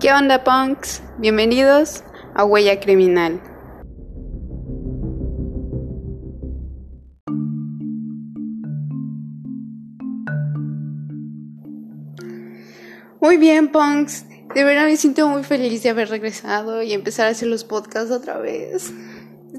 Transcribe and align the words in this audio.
¿Qué 0.00 0.10
onda, 0.14 0.42
punks? 0.44 1.02
Bienvenidos 1.18 2.04
a 2.34 2.46
Huella 2.46 2.80
Criminal. 2.80 3.38
Muy 13.20 13.36
bien, 13.36 13.70
punks. 13.70 14.24
De 14.54 14.64
verdad 14.64 14.86
me 14.86 14.96
siento 14.96 15.28
muy 15.28 15.44
feliz 15.44 15.82
de 15.82 15.90
haber 15.90 16.08
regresado 16.08 16.82
y 16.82 16.94
empezar 16.94 17.26
a 17.26 17.32
hacer 17.32 17.48
los 17.48 17.64
podcasts 17.64 18.10
otra 18.10 18.38
vez 18.38 18.94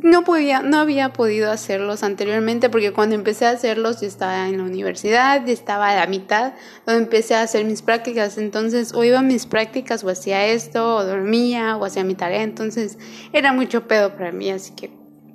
no 0.04 0.24
podía, 0.24 0.62
no 0.62 0.78
había 0.78 1.14
podido 1.14 1.52
hacerlos 1.52 2.04
anteriormente 2.04 2.70
porque 2.70 2.92
cuando 2.92 3.16
empecé 3.16 3.46
a 3.46 3.52
hacerlos 3.52 4.02
yo 4.02 4.08
estaba 4.08 4.48
en 4.48 4.58
la 4.58 4.64
universidad, 4.64 5.46
ya 5.46 5.54
estaba 5.54 5.90
a 5.90 5.96
la 5.96 6.08
mitad, 6.08 6.54
donde 6.86 7.04
empecé 7.04 7.36
a 7.36 7.44
hacer 7.44 7.66
mis 7.66 7.82
prácticas, 7.82 8.38
entonces 8.38 8.94
o 8.94 9.04
iba 9.04 9.20
a 9.20 9.24
mis 9.24 9.46
prácticas 9.46 10.04
o 10.04 10.10
hacía 10.10 10.48
esto, 10.48 10.96
o 10.96 11.06
dormía, 11.06 11.78
o 11.78 11.86
hacía 11.86 12.04
mi 12.04 12.16
tarea, 12.16 12.44
entonces 12.44 12.98
era 13.34 13.54
mucho 13.54 13.88
pedo 13.88 14.16
para 14.16 14.32
mí, 14.32 14.50
así 14.50 14.74
que 14.74 14.90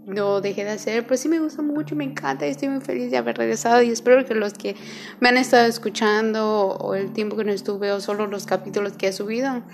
no 0.07 0.41
dejé 0.41 0.65
de 0.65 0.71
hacer, 0.71 1.03
pero 1.05 1.17
sí 1.17 1.29
me 1.29 1.41
gusta 1.41 1.63
mucho, 1.63 1.97
me 1.97 2.05
encanta 2.05 2.47
y 2.47 2.51
estoy 2.51 2.69
muy 2.69 2.81
feliz 2.81 3.11
de 3.11 3.17
haber 3.17 3.37
regresado 3.39 3.83
y 3.83 3.91
espero 3.91 4.25
que 4.25 4.35
los 4.35 4.55
que 4.55 4.77
me 5.19 5.29
han 5.29 5.37
estado 5.37 5.67
escuchando 5.67 6.69
o 6.69 6.95
el 6.95 7.13
tiempo 7.13 7.37
que 7.37 7.45
no 7.45 7.53
estuve 7.53 7.91
o 7.91 8.01
solo 8.01 8.29
los 8.29 8.47
capítulos 8.47 8.93
que 8.93 9.09
he 9.09 9.13
subido, 9.13 9.65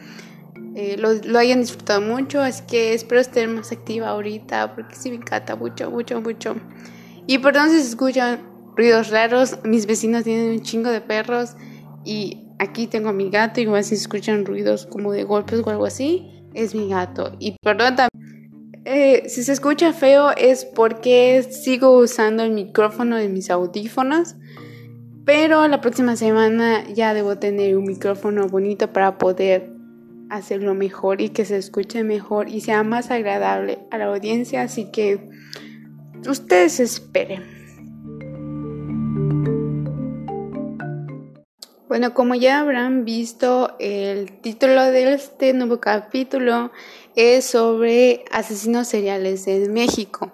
eh, 0.75 0.97
lo, 0.99 1.39
hayan 1.39 1.61
disfrutado 1.61 2.01
mucho, 2.01 2.41
así 2.41 2.63
que 2.67 2.95
espero 2.95 3.21
estar 3.21 3.47
más 3.49 3.73
activa 3.73 4.09
ahorita 4.09 4.75
porque 4.75 4.95
sí 4.95 5.11
me 5.11 5.17
encanta 5.17 5.55
mucho, 5.57 5.91
mucho, 5.91 6.21
mucho. 6.21 6.57
Y 7.27 7.39
perdón 7.39 7.71
si 7.71 7.81
se 7.81 7.89
escuchan 7.89 8.41
ruidos 8.75 9.11
raros, 9.11 9.59
mis 9.65 9.87
vecinos 9.87 10.25
tienen 10.25 10.51
un 10.51 10.63
chingo 10.63 10.91
de 10.91 11.01
perros 11.01 11.57
y 12.05 12.49
aquí 12.59 12.87
tengo 12.87 13.11
a 13.11 13.13
mi 13.13 13.29
gato, 13.29 13.61
igual 13.61 13.85
si 13.85 13.97
se 13.97 14.03
escuchan 14.03 14.47
ruidos 14.47 14.87
como 14.87 15.13
de 15.13 15.25
golpes 15.25 15.61
o 15.65 15.71
algo 15.71 15.85
así, 15.85 16.47
es 16.55 16.75
mi 16.75 16.89
gato. 16.89 17.37
Y 17.39 17.57
perdón 17.63 17.97
también, 17.97 18.13
eh, 18.85 19.29
si 19.29 19.45
se 19.45 19.53
escucha 19.53 19.93
feo 19.93 20.31
es 20.37 20.65
porque 20.65 21.43
sigo 21.51 21.99
usando 21.99 22.43
el 22.43 22.53
micrófono 22.53 23.17
de 23.17 23.29
mis 23.29 23.51
audífonos. 23.51 24.37
Pero 25.25 25.69
la 25.69 25.81
próxima 25.81 26.17
semana 26.17 26.85
ya 26.93 27.15
debo 27.15 27.39
tener 27.39 27.77
un 27.77 27.85
micrófono 27.85 28.49
bonito 28.49 28.93
para 28.93 29.19
poder 29.19 29.72
hacerlo 30.33 30.75
mejor 30.75 31.21
y 31.21 31.29
que 31.29 31.45
se 31.45 31.59
escuche 31.59 32.05
mejor 32.05 32.49
y 32.49 32.63
sea 32.63 32.83
más 32.83 33.11
agradable 33.11 33.81
a 33.91 33.99
la 33.99 34.07
audiencia, 34.07 34.63
así 34.63 34.91
que 34.91 35.29
ustedes 36.27 36.81
esperen. 36.81 37.43
Bueno, 41.87 42.15
como 42.15 42.35
ya 42.35 42.61
habrán 42.61 43.05
visto, 43.05 43.77
el 43.79 44.41
título 44.41 44.83
de 44.85 45.13
este 45.13 45.53
nuevo 45.53 45.79
capítulo 45.81 46.73
es 47.15 47.45
sobre 47.45 48.25
asesinos 48.33 48.89
seriales 48.89 49.47
en 49.47 49.71
México. 49.75 50.33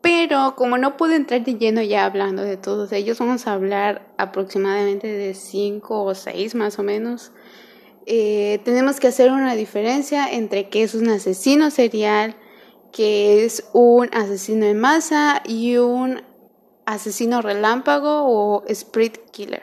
Pero 0.00 0.54
como 0.56 0.78
no 0.78 0.96
pude 0.96 1.16
entrar 1.16 1.44
de 1.44 1.56
lleno 1.56 1.82
ya 1.82 2.04
hablando 2.04 2.42
de 2.42 2.56
todos 2.56 2.92
ellos, 2.92 3.18
vamos 3.18 3.48
a 3.48 3.54
hablar 3.54 4.12
aproximadamente 4.16 5.08
de 5.08 5.34
5 5.34 6.04
o 6.04 6.14
6 6.14 6.54
más 6.54 6.78
o 6.78 6.84
menos 6.84 7.32
eh, 8.12 8.60
tenemos 8.64 8.98
que 8.98 9.06
hacer 9.06 9.30
una 9.30 9.54
diferencia 9.54 10.28
entre 10.28 10.68
qué 10.68 10.82
es 10.82 10.96
un 10.96 11.08
asesino 11.10 11.70
serial, 11.70 12.34
que 12.90 13.44
es 13.44 13.68
un 13.72 14.08
asesino 14.12 14.66
en 14.66 14.80
masa 14.80 15.44
y 15.46 15.76
un 15.76 16.20
asesino 16.86 17.40
relámpago 17.40 18.24
o 18.26 18.64
sprint 18.66 19.16
killer. 19.30 19.62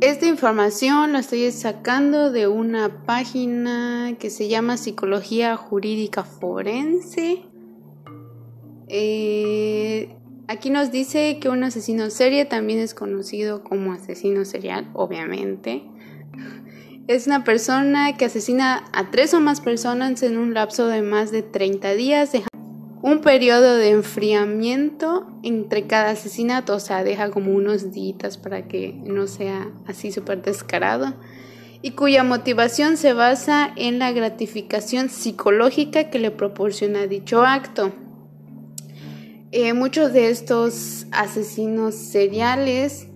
Esta 0.00 0.24
información 0.24 1.12
la 1.12 1.18
estoy 1.18 1.50
sacando 1.52 2.32
de 2.32 2.48
una 2.48 3.04
página 3.04 4.16
que 4.18 4.30
se 4.30 4.48
llama 4.48 4.78
Psicología 4.78 5.54
Jurídica 5.58 6.24
Forense. 6.24 7.42
Eh, 8.88 10.16
Aquí 10.52 10.68
nos 10.68 10.92
dice 10.92 11.38
que 11.38 11.48
un 11.48 11.64
asesino 11.64 12.10
serie 12.10 12.44
también 12.44 12.78
es 12.78 12.92
conocido 12.92 13.64
como 13.64 13.94
asesino 13.94 14.44
serial, 14.44 14.86
obviamente. 14.92 15.82
Es 17.08 17.26
una 17.26 17.42
persona 17.42 18.18
que 18.18 18.26
asesina 18.26 18.84
a 18.92 19.10
tres 19.10 19.32
o 19.32 19.40
más 19.40 19.62
personas 19.62 20.22
en 20.22 20.36
un 20.36 20.52
lapso 20.52 20.88
de 20.88 21.00
más 21.00 21.32
de 21.32 21.42
30 21.42 21.94
días, 21.94 22.32
deja 22.32 22.48
un 23.00 23.22
periodo 23.22 23.76
de 23.76 23.92
enfriamiento 23.92 25.26
entre 25.42 25.86
cada 25.86 26.10
asesinato, 26.10 26.74
o 26.74 26.80
sea, 26.80 27.02
deja 27.02 27.30
como 27.30 27.52
unos 27.54 27.90
días 27.90 28.36
para 28.36 28.68
que 28.68 28.92
no 29.06 29.28
sea 29.28 29.70
así 29.86 30.12
súper 30.12 30.42
descarado, 30.42 31.14
y 31.80 31.92
cuya 31.92 32.24
motivación 32.24 32.98
se 32.98 33.14
basa 33.14 33.72
en 33.74 33.98
la 33.98 34.12
gratificación 34.12 35.08
psicológica 35.08 36.10
que 36.10 36.18
le 36.18 36.30
proporciona 36.30 37.06
dicho 37.06 37.42
acto. 37.42 37.94
Eh, 39.54 39.74
muchos 39.74 40.14
de 40.14 40.30
estos 40.30 41.04
asesinos 41.10 41.94
seriales 41.94 43.08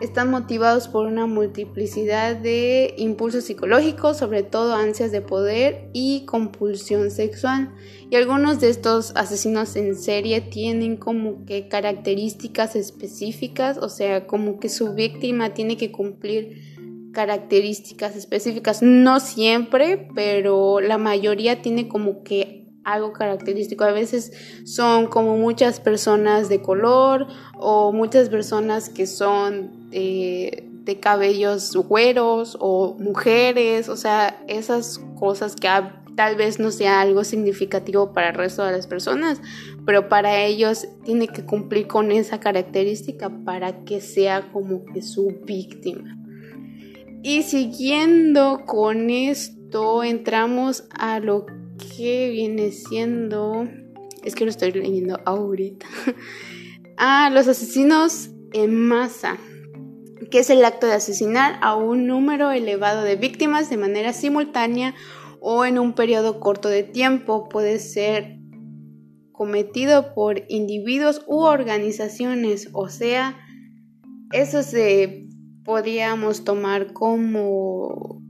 están 0.00 0.30
motivados 0.30 0.88
por 0.88 1.04
una 1.04 1.26
multiplicidad 1.26 2.36
de 2.36 2.94
impulsos 2.96 3.44
psicológicos, 3.44 4.16
sobre 4.16 4.42
todo 4.42 4.74
ansias 4.74 5.12
de 5.12 5.20
poder 5.20 5.90
y 5.92 6.24
compulsión 6.24 7.10
sexual. 7.10 7.74
Y 8.10 8.16
algunos 8.16 8.60
de 8.60 8.70
estos 8.70 9.12
asesinos 9.14 9.76
en 9.76 9.94
serie 9.94 10.40
tienen 10.40 10.96
como 10.96 11.44
que 11.44 11.68
características 11.68 12.76
específicas, 12.76 13.76
o 13.76 13.90
sea, 13.90 14.26
como 14.26 14.58
que 14.60 14.70
su 14.70 14.94
víctima 14.94 15.52
tiene 15.52 15.76
que 15.76 15.92
cumplir 15.92 17.10
características 17.12 18.16
específicas. 18.16 18.80
No 18.80 19.20
siempre, 19.20 20.08
pero 20.14 20.80
la 20.80 20.96
mayoría 20.96 21.60
tiene 21.60 21.88
como 21.88 22.24
que 22.24 22.63
algo 22.84 23.12
característico. 23.12 23.84
A 23.84 23.92
veces 23.92 24.32
son 24.64 25.06
como 25.06 25.36
muchas 25.36 25.80
personas 25.80 26.48
de 26.48 26.62
color 26.62 27.26
o 27.58 27.92
muchas 27.92 28.28
personas 28.28 28.88
que 28.88 29.06
son 29.06 29.90
de 29.90 31.00
cabellos 31.00 31.74
güeros 31.74 32.56
o 32.60 32.96
mujeres, 32.98 33.88
o 33.88 33.96
sea, 33.96 34.42
esas 34.48 35.00
cosas 35.18 35.56
que 35.56 35.68
tal 36.14 36.36
vez 36.36 36.60
no 36.60 36.70
sea 36.70 37.00
algo 37.00 37.24
significativo 37.24 38.12
para 38.12 38.28
el 38.28 38.34
resto 38.34 38.64
de 38.64 38.72
las 38.72 38.86
personas, 38.86 39.40
pero 39.86 40.08
para 40.08 40.44
ellos 40.44 40.86
tiene 41.04 41.26
que 41.26 41.44
cumplir 41.44 41.88
con 41.88 42.12
esa 42.12 42.38
característica 42.38 43.30
para 43.44 43.84
que 43.84 44.00
sea 44.00 44.52
como 44.52 44.84
que 44.84 45.02
su 45.02 45.40
víctima. 45.44 46.16
Y 47.22 47.42
siguiendo 47.42 48.64
con 48.66 49.08
esto, 49.08 50.04
entramos 50.04 50.84
a 50.90 51.18
lo 51.18 51.46
que 51.46 51.63
que 51.78 52.30
viene 52.30 52.70
siendo... 52.70 53.68
Es 54.22 54.34
que 54.34 54.44
lo 54.44 54.50
estoy 54.50 54.72
leyendo 54.72 55.20
ahorita. 55.24 55.86
ah, 56.96 57.30
los 57.32 57.46
asesinos 57.46 58.30
en 58.52 58.74
masa, 58.80 59.36
que 60.30 60.38
es 60.38 60.50
el 60.50 60.64
acto 60.64 60.86
de 60.86 60.94
asesinar 60.94 61.58
a 61.60 61.76
un 61.76 62.06
número 62.06 62.50
elevado 62.52 63.02
de 63.02 63.16
víctimas 63.16 63.68
de 63.68 63.76
manera 63.76 64.12
simultánea 64.12 64.94
o 65.40 65.64
en 65.64 65.78
un 65.78 65.94
periodo 65.94 66.40
corto 66.40 66.68
de 66.68 66.84
tiempo. 66.84 67.48
Puede 67.48 67.78
ser 67.78 68.38
cometido 69.32 70.14
por 70.14 70.44
individuos 70.48 71.22
u 71.26 71.40
organizaciones, 71.40 72.70
o 72.72 72.88
sea, 72.88 73.36
eso 74.32 74.62
se 74.62 75.28
podríamos 75.64 76.44
tomar 76.44 76.92
como 76.92 78.23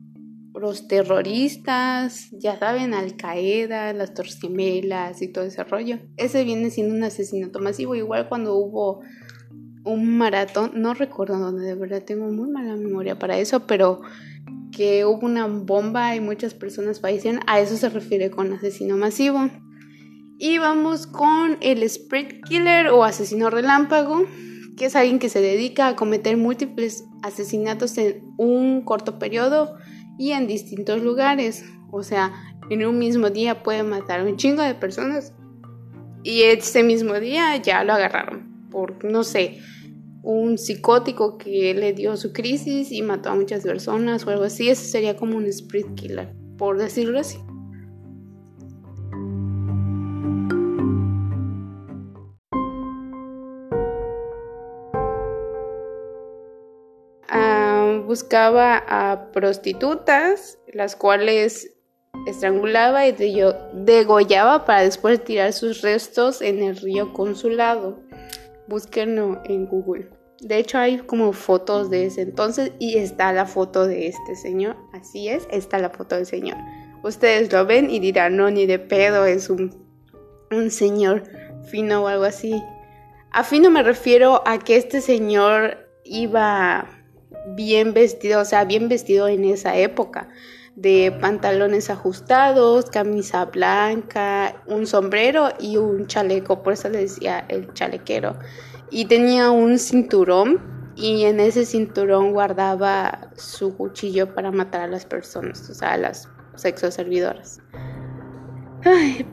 los 0.64 0.88
terroristas, 0.88 2.30
ya 2.32 2.58
saben, 2.58 2.94
Al 2.94 3.16
Qaeda, 3.16 3.92
las 3.92 4.14
torcimelas 4.14 5.20
y 5.20 5.28
todo 5.28 5.44
ese 5.44 5.62
rollo. 5.62 5.98
Ese 6.16 6.42
viene 6.42 6.70
siendo 6.70 6.94
un 6.94 7.04
asesinato 7.04 7.58
masivo, 7.58 7.94
igual 7.94 8.30
cuando 8.30 8.54
hubo 8.54 9.02
un 9.84 10.16
maratón, 10.16 10.72
no 10.74 10.94
recuerdo 10.94 11.38
dónde, 11.38 11.66
de 11.66 11.74
verdad 11.74 12.02
tengo 12.02 12.30
muy 12.30 12.48
mala 12.48 12.76
memoria 12.76 13.18
para 13.18 13.36
eso, 13.36 13.66
pero 13.66 14.00
que 14.72 15.04
hubo 15.04 15.26
una 15.26 15.46
bomba 15.46 16.16
y 16.16 16.20
muchas 16.20 16.54
personas 16.54 16.98
fallecieron, 16.98 17.42
a 17.46 17.60
eso 17.60 17.76
se 17.76 17.90
refiere 17.90 18.30
con 18.30 18.50
asesino 18.54 18.96
masivo. 18.96 19.50
Y 20.38 20.56
vamos 20.56 21.06
con 21.06 21.58
el 21.60 21.82
sprint 21.82 22.42
killer 22.48 22.88
o 22.88 23.04
asesino 23.04 23.50
relámpago, 23.50 24.24
que 24.78 24.86
es 24.86 24.96
alguien 24.96 25.18
que 25.18 25.28
se 25.28 25.42
dedica 25.42 25.88
a 25.88 25.96
cometer 25.96 26.38
múltiples 26.38 27.04
asesinatos 27.22 27.98
en 27.98 28.24
un 28.38 28.82
corto 28.82 29.18
periodo 29.18 29.76
y 30.18 30.32
en 30.32 30.46
distintos 30.46 31.02
lugares. 31.02 31.64
O 31.90 32.02
sea, 32.02 32.32
en 32.70 32.84
un 32.84 32.98
mismo 32.98 33.30
día 33.30 33.62
puede 33.62 33.82
matar 33.82 34.24
un 34.24 34.36
chingo 34.36 34.62
de 34.62 34.74
personas. 34.74 35.32
Y 36.22 36.42
ese 36.42 36.82
mismo 36.82 37.20
día 37.20 37.56
ya 37.56 37.84
lo 37.84 37.92
agarraron 37.92 38.68
por, 38.70 39.04
no 39.04 39.22
sé, 39.24 39.60
un 40.22 40.58
psicótico 40.58 41.36
que 41.36 41.74
le 41.74 41.92
dio 41.92 42.16
su 42.16 42.32
crisis 42.32 42.90
y 42.90 43.02
mató 43.02 43.30
a 43.30 43.34
muchas 43.34 43.62
personas 43.62 44.26
o 44.26 44.30
algo 44.30 44.44
así. 44.44 44.68
Eso 44.68 44.84
sería 44.84 45.16
como 45.16 45.36
un 45.36 45.46
sprint 45.46 45.94
killer, 45.94 46.34
por 46.56 46.78
decirlo 46.78 47.20
así. 47.20 47.38
Buscaba 58.14 58.76
a 58.86 59.32
prostitutas, 59.32 60.56
las 60.72 60.94
cuales 60.94 61.74
estrangulaba 62.28 63.08
y 63.08 63.12
degollaba 63.72 64.64
para 64.64 64.82
después 64.82 65.24
tirar 65.24 65.52
sus 65.52 65.82
restos 65.82 66.40
en 66.40 66.62
el 66.62 66.76
río 66.76 67.12
Consulado. 67.12 67.98
Búsquenlo 68.68 69.42
en 69.46 69.66
Google. 69.66 70.10
De 70.38 70.58
hecho 70.58 70.78
hay 70.78 70.98
como 70.98 71.32
fotos 71.32 71.90
de 71.90 72.06
ese 72.06 72.22
entonces 72.22 72.70
y 72.78 72.98
está 72.98 73.32
la 73.32 73.46
foto 73.46 73.84
de 73.88 74.06
este 74.06 74.36
señor. 74.36 74.76
Así 74.92 75.28
es, 75.28 75.48
está 75.50 75.78
la 75.78 75.90
foto 75.90 76.14
del 76.14 76.26
señor. 76.26 76.58
Ustedes 77.02 77.52
lo 77.52 77.66
ven 77.66 77.90
y 77.90 77.98
dirán, 77.98 78.36
no, 78.36 78.48
ni 78.48 78.64
de 78.64 78.78
pedo, 78.78 79.24
es 79.24 79.50
un, 79.50 79.74
un 80.52 80.70
señor 80.70 81.24
fino 81.64 82.04
o 82.04 82.06
algo 82.06 82.22
así. 82.22 82.62
A 83.32 83.42
fino 83.42 83.70
me 83.70 83.82
refiero 83.82 84.40
a 84.46 84.60
que 84.60 84.76
este 84.76 85.00
señor 85.00 85.88
iba 86.04 86.93
bien 87.54 87.94
vestido, 87.94 88.40
o 88.40 88.44
sea, 88.44 88.64
bien 88.64 88.88
vestido 88.88 89.28
en 89.28 89.44
esa 89.44 89.76
época 89.76 90.28
de 90.76 91.16
pantalones 91.20 91.88
ajustados, 91.90 92.86
camisa 92.90 93.44
blanca, 93.44 94.62
un 94.66 94.86
sombrero 94.86 95.50
y 95.60 95.76
un 95.76 96.06
chaleco, 96.06 96.62
por 96.62 96.72
eso 96.72 96.88
le 96.88 96.98
decía 96.98 97.44
el 97.48 97.72
chalequero. 97.74 98.36
Y 98.90 99.06
tenía 99.06 99.50
un 99.50 99.78
cinturón 99.78 100.60
y 100.96 101.24
en 101.24 101.40
ese 101.40 101.64
cinturón 101.64 102.32
guardaba 102.32 103.30
su 103.36 103.76
cuchillo 103.76 104.34
para 104.34 104.50
matar 104.50 104.82
a 104.82 104.86
las 104.88 105.06
personas, 105.06 105.68
o 105.70 105.74
sea, 105.74 105.92
a 105.92 105.98
las 105.98 106.28
sexoservidoras. 106.56 107.60
Ay, 108.84 109.26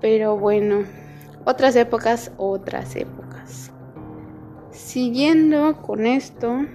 pero 0.00 0.36
bueno, 0.36 0.84
otras 1.44 1.76
épocas, 1.76 2.32
otras 2.36 2.96
épocas. 2.96 3.70
Siguiendo 4.70 5.80
con 5.80 6.06
esto, 6.06 6.66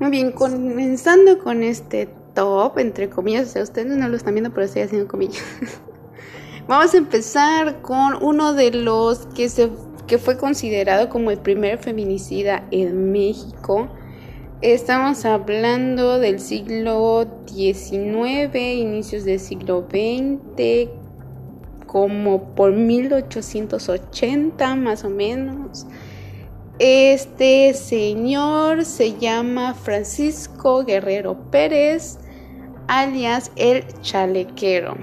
muy 0.00 0.10
bien, 0.10 0.32
comenzando 0.32 1.38
con 1.38 1.62
este 1.62 2.08
top, 2.34 2.78
entre 2.78 3.08
comillas, 3.08 3.48
o 3.48 3.52
sea, 3.52 3.62
ustedes 3.62 3.96
no 3.96 4.08
lo 4.08 4.16
están 4.16 4.34
viendo, 4.34 4.50
pero 4.50 4.66
estoy 4.66 4.82
haciendo 4.82 5.08
comillas. 5.08 5.42
Vamos 6.68 6.94
a 6.94 6.96
empezar 6.96 7.80
con 7.82 8.22
uno 8.22 8.54
de 8.54 8.72
los 8.72 9.26
que, 9.34 9.48
se, 9.48 9.70
que 10.06 10.18
fue 10.18 10.36
considerado 10.36 11.08
como 11.10 11.30
el 11.30 11.38
primer 11.38 11.78
feminicida 11.78 12.64
en 12.70 13.12
México. 13.12 13.88
Estamos 14.62 15.24
hablando 15.26 16.18
del 16.18 16.40
siglo 16.40 17.26
XIX, 17.46 18.54
inicios 18.54 19.24
del 19.24 19.38
siglo 19.38 19.86
XX, 19.88 20.88
como 21.86 22.54
por 22.54 22.72
1880 22.72 24.74
más 24.74 25.04
o 25.04 25.10
menos. 25.10 25.86
Este 26.80 27.72
señor 27.72 28.84
se 28.84 29.16
llama 29.16 29.74
Francisco 29.74 30.84
Guerrero 30.84 31.38
Pérez 31.52 32.18
alias 32.88 33.52
el 33.54 33.84
chalequero. 34.02 34.96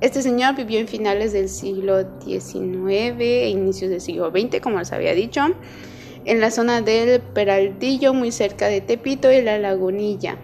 Este 0.00 0.20
señor 0.20 0.56
vivió 0.56 0.80
en 0.80 0.88
finales 0.88 1.32
del 1.32 1.48
siglo 1.48 2.00
XIX 2.24 3.20
e 3.20 3.48
inicios 3.50 3.88
del 3.88 4.00
siglo 4.00 4.32
XX, 4.32 4.60
como 4.60 4.80
les 4.80 4.92
había 4.92 5.14
dicho, 5.14 5.42
en 6.24 6.40
la 6.40 6.50
zona 6.50 6.82
del 6.82 7.20
Peraltillo, 7.20 8.12
muy 8.12 8.32
cerca 8.32 8.66
de 8.66 8.80
Tepito 8.80 9.30
y 9.30 9.42
la 9.42 9.58
Lagunilla. 9.58 10.36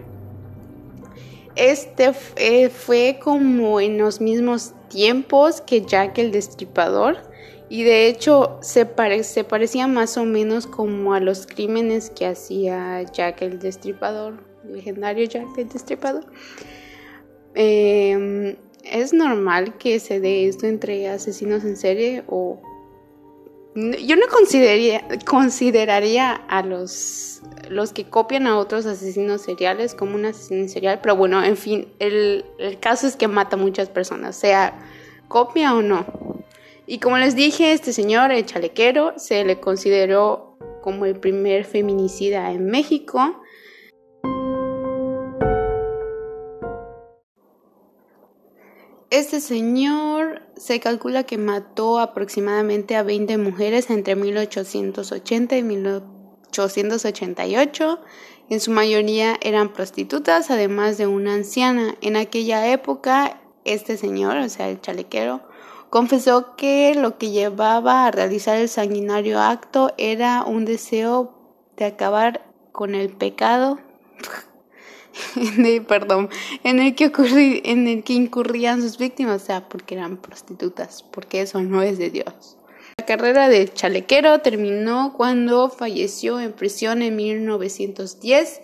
Este 1.57 2.13
eh, 2.37 2.69
fue 2.69 3.19
como 3.21 3.81
en 3.81 3.97
los 3.97 4.21
mismos 4.21 4.71
tiempos 4.87 5.59
que 5.59 5.81
Jack 5.81 6.19
el 6.19 6.31
Destripador 6.31 7.32
y 7.73 7.81
de 7.81 8.05
hecho 8.05 8.59
se, 8.61 8.85
parecía 8.85 9.87
más 9.87 10.17
o 10.17 10.25
menos 10.25 10.67
como 10.67 11.15
a 11.15 11.19
los 11.19 11.47
crímenes 11.47 12.11
que 12.11 12.27
hacía 12.27 13.01
Jack 13.01 13.41
el 13.41 13.57
Destripador 13.57 14.43
legendario 14.63 15.25
Jack 15.25 15.57
el 15.57 15.69
Destripador. 15.69 16.23
Em, 17.55 18.57
es 18.83 19.11
normal 19.11 19.75
que 19.79 19.99
se 19.99 20.19
dé 20.19 20.47
esto 20.47 20.67
entre 20.67 21.09
asesinos 21.09 21.63
en 21.63 21.75
serie 21.75 22.23
o 22.27 22.61
yo 23.73 24.17
no 24.17 24.27
consideraría, 25.25 26.33
a 26.47 26.61
los, 26.61 27.41
los 27.69 27.91
que 27.91 28.07
copian 28.07 28.45
a 28.45 28.59
otros 28.59 28.85
asesinos 28.85 29.41
seriales 29.41 29.95
como 29.95 30.13
un 30.13 30.25
asesino 30.25 30.67
serial, 30.67 30.99
pero 31.01 31.15
bueno, 31.15 31.43
en 31.43 31.57
fin, 31.57 31.87
el, 31.97 32.45
el 32.59 32.79
caso 32.79 33.07
es 33.07 33.15
que 33.15 33.27
mata 33.27 33.55
a 33.55 33.59
muchas 33.59 33.89
personas, 33.89 34.35
sea 34.35 34.79
copia 35.27 35.73
o 35.73 35.81
no. 35.81 36.32
Y 36.85 36.99
como 36.99 37.17
les 37.17 37.35
dije, 37.35 37.73
este 37.73 37.93
señor, 37.93 38.31
el 38.31 38.45
chalequero, 38.45 39.13
se 39.17 39.43
le 39.45 39.59
consideró 39.59 40.57
como 40.81 41.05
el 41.05 41.19
primer 41.19 41.65
feminicida 41.65 42.51
en 42.51 42.65
México 42.65 43.43
Este 49.13 49.39
señor 49.41 50.41
se 50.57 50.79
calcula 50.79 51.23
que 51.23 51.37
mató 51.37 51.99
aproximadamente 51.99 52.95
a 52.95 53.03
20 53.03 53.37
mujeres 53.37 53.91
entre 53.91 54.15
1880 54.15 55.55
y 55.55 55.61
1888. 55.61 57.99
En 58.49 58.59
su 58.59 58.71
mayoría 58.71 59.37
eran 59.41 59.71
prostitutas, 59.71 60.49
además 60.49 60.97
de 60.97 61.05
una 61.05 61.35
anciana. 61.35 61.93
En 62.01 62.15
aquella 62.15 62.71
época, 62.71 63.39
este 63.65 63.97
señor, 63.97 64.37
o 64.37 64.49
sea, 64.49 64.67
el 64.69 64.81
chalequero, 64.81 65.47
confesó 65.93 66.55
que 66.55 66.95
lo 66.95 67.19
que 67.19 67.29
llevaba 67.29 68.07
a 68.07 68.11
realizar 68.11 68.57
el 68.57 68.67
sanguinario 68.67 69.39
acto 69.39 69.93
era 69.99 70.43
un 70.43 70.65
deseo 70.65 71.35
de 71.77 71.85
acabar 71.85 72.43
con 72.71 72.95
el 72.95 73.09
pecado 73.09 73.77
perdón, 75.87 76.29
en 76.63 76.79
el, 76.79 76.95
que 76.95 77.11
en 77.63 77.87
el 77.87 78.03
que 78.03 78.13
incurrían 78.13 78.81
sus 78.81 78.97
víctimas, 78.97 79.43
o 79.43 79.45
sea, 79.45 79.69
porque 79.69 79.93
eran 79.93 80.17
prostitutas, 80.17 81.03
porque 81.03 81.41
eso 81.41 81.61
no 81.61 81.83
es 81.83 81.99
de 81.99 82.09
Dios. 82.09 82.57
La 82.97 83.05
carrera 83.05 83.47
de 83.47 83.71
chalequero 83.71 84.39
terminó 84.39 85.13
cuando 85.15 85.69
falleció 85.69 86.39
en 86.39 86.53
prisión 86.53 87.03
en 87.03 87.15
1910 87.15 88.61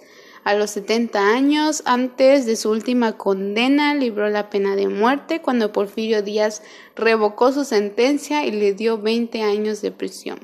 a 0.49 0.55
los 0.55 0.71
70 0.71 1.31
años. 1.31 1.83
Antes 1.85 2.47
de 2.47 2.55
su 2.55 2.71
última 2.71 3.17
condena, 3.17 3.93
libró 3.93 4.29
la 4.29 4.49
pena 4.49 4.75
de 4.75 4.87
muerte 4.87 5.43
cuando 5.43 5.71
Porfirio 5.71 6.23
Díaz 6.23 6.63
revocó 6.95 7.51
su 7.51 7.63
sentencia 7.63 8.43
y 8.43 8.51
le 8.51 8.73
dio 8.73 8.97
20 8.97 9.43
años 9.43 9.83
de 9.83 9.91
prisión. 9.91 10.39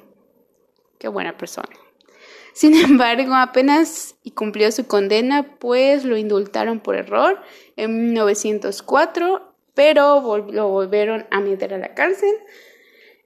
Qué 1.00 1.08
buena 1.08 1.38
persona. 1.38 1.70
Sin 2.54 2.76
embargo, 2.86 3.34
apenas 3.34 4.14
cumplió 4.36 4.72
su 4.72 4.86
condena, 4.86 5.58
pues 5.58 6.06
lo 6.06 6.18
indultaron 6.18 6.82
por 6.82 6.96
error 6.96 7.42
en 7.76 8.06
1904, 8.06 9.56
pero 9.74 10.38
lo 10.52 10.70
volvieron 10.70 11.26
a 11.32 11.40
meter 11.40 11.74
a 11.74 11.80
la 11.80 11.96
cárcel. 11.96 12.36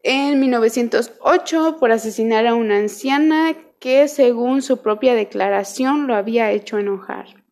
En 0.02 0.40
1908 0.40 1.76
por 1.78 1.92
asesinar 1.92 2.48
a 2.48 2.56
una 2.56 2.78
anciana 2.78 3.54
que 3.80 4.08
según 4.08 4.62
su 4.62 4.82
propia 4.82 5.16
declaración 5.16 6.08
lo 6.08 6.16
había 6.16 6.52
hecho 6.52 6.78
enojar. 6.78 7.44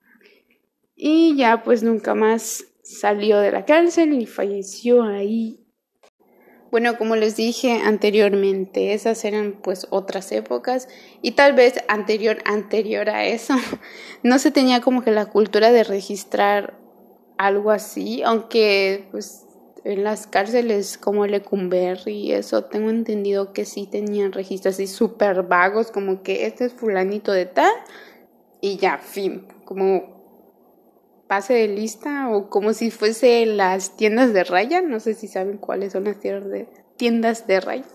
Y 0.96 1.36
ya 1.36 1.64
pues 1.64 1.84
nunca 1.84 2.16
más 2.16 2.66
salió 2.84 3.40
de 3.40 3.52
la 3.52 3.66
cárcel 3.66 4.14
y 4.14 4.26
falleció 4.26 5.04
ahí 5.04 5.68
bueno, 6.70 6.98
como 6.98 7.16
les 7.16 7.36
dije 7.36 7.82
anteriormente, 7.84 8.94
esas 8.94 9.24
eran 9.24 9.54
pues 9.64 9.88
otras 9.90 10.32
épocas 10.32 10.88
y 11.22 11.32
tal 11.32 11.54
vez 11.54 11.76
anterior 11.88 12.40
anterior 12.46 13.10
a 13.10 13.26
eso 13.26 13.56
no 14.24 14.38
se 14.38 14.52
tenía 14.52 14.82
como 14.82 15.02
que 15.02 15.12
la 15.12 15.28
cultura 15.28 15.72
de 15.72 15.84
registrar 15.84 16.78
algo 17.38 17.72
así, 17.72 18.22
aunque 18.24 19.08
pues 19.12 19.47
en 19.88 20.04
las 20.04 20.28
cárceles 20.28 20.98
como 20.98 21.26
Lecumberri 21.26 22.14
y 22.14 22.32
eso 22.34 22.66
tengo 22.66 22.90
entendido 22.90 23.54
que 23.54 23.66
sí 23.66 23.88
tenían 23.88 24.34
registros 24.34 24.76
así 24.76 24.88
súper 24.88 25.44
vagos 25.44 25.92
como 25.92 26.24
que 26.24 26.46
este 26.46 26.66
es 26.66 26.74
fulanito 26.74 27.32
de 27.32 27.46
tal 27.46 27.72
y 28.60 28.78
ya, 28.78 28.98
fin, 28.98 29.48
como 29.66 30.18
pase 31.28 31.54
de 31.54 31.68
lista 31.68 32.30
o 32.30 32.50
como 32.50 32.74
si 32.74 32.92
fuese 32.92 33.46
las 33.46 33.96
tiendas 33.96 34.34
de 34.34 34.44
raya. 34.44 34.82
No 34.82 35.00
sé 35.00 35.14
si 35.14 35.28
saben 35.28 35.58
cuáles 35.58 35.94
son 35.94 36.06
las 36.06 36.18
tiendas 36.98 37.48
de 37.48 37.60
raya. 37.60 37.86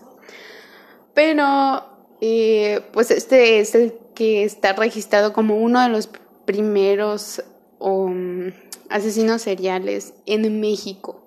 Pero 1.13 1.83
eh, 2.21 2.81
pues 2.91 3.11
este 3.11 3.59
es 3.59 3.75
el 3.75 3.93
que 4.15 4.43
está 4.43 4.73
registrado 4.73 5.33
como 5.33 5.57
uno 5.57 5.81
de 5.81 5.89
los 5.89 6.09
primeros 6.45 7.43
um, 7.79 8.51
asesinos 8.89 9.41
seriales 9.41 10.13
en 10.25 10.59
México. 10.59 11.22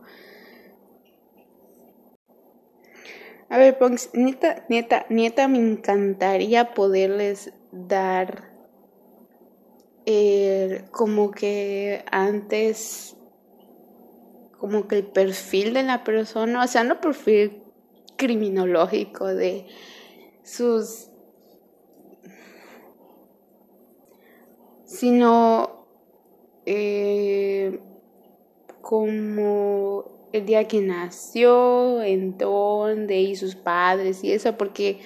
A 3.48 3.58
ver, 3.58 3.78
Ponks, 3.78 4.10
neta, 4.12 4.64
neta, 4.68 5.06
neta, 5.08 5.46
me 5.46 5.58
encantaría 5.58 6.74
poderles 6.74 7.52
dar 7.70 8.50
eh, 10.04 10.84
como 10.90 11.30
que 11.30 12.04
antes, 12.10 13.16
como 14.58 14.88
que 14.88 14.96
el 14.96 15.06
perfil 15.06 15.74
de 15.74 15.84
la 15.84 16.02
persona, 16.02 16.64
o 16.64 16.66
sea, 16.66 16.82
no 16.82 17.00
perfil 17.00 17.62
criminológico 18.16 19.26
de 19.26 19.66
sus 20.42 21.10
sino 24.86 25.86
eh, 26.64 27.80
como 28.80 30.15
el 30.36 30.46
día 30.46 30.68
que 30.68 30.80
nació, 30.80 32.02
en 32.02 32.38
dónde 32.38 33.20
y 33.20 33.36
sus 33.36 33.56
padres 33.56 34.22
y 34.22 34.32
eso, 34.32 34.56
porque 34.56 35.00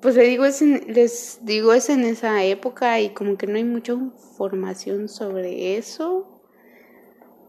pues 0.00 0.16
les 0.16 0.28
digo, 0.28 0.44
es 0.44 0.62
en, 0.62 0.94
les 0.94 1.40
digo 1.42 1.72
es 1.74 1.90
en 1.90 2.04
esa 2.04 2.42
época 2.44 3.00
y 3.00 3.10
como 3.10 3.36
que 3.36 3.46
no 3.46 3.56
hay 3.56 3.64
mucha 3.64 3.92
información 3.92 5.08
sobre 5.08 5.76
eso. 5.76 6.42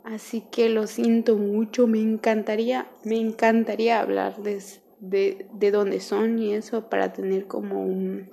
Así 0.03 0.43
que 0.51 0.67
lo 0.67 0.87
siento 0.87 1.37
mucho, 1.37 1.87
me 1.87 2.01
encantaría, 2.01 2.89
me 3.03 3.17
encantaría 3.17 3.99
hablar 3.99 4.41
de, 4.41 4.61
de, 4.99 5.47
de 5.53 5.71
dónde 5.71 5.99
son 5.99 6.39
y 6.39 6.53
eso 6.53 6.89
para 6.89 7.13
tener 7.13 7.47
como 7.47 7.83
un, 7.85 8.29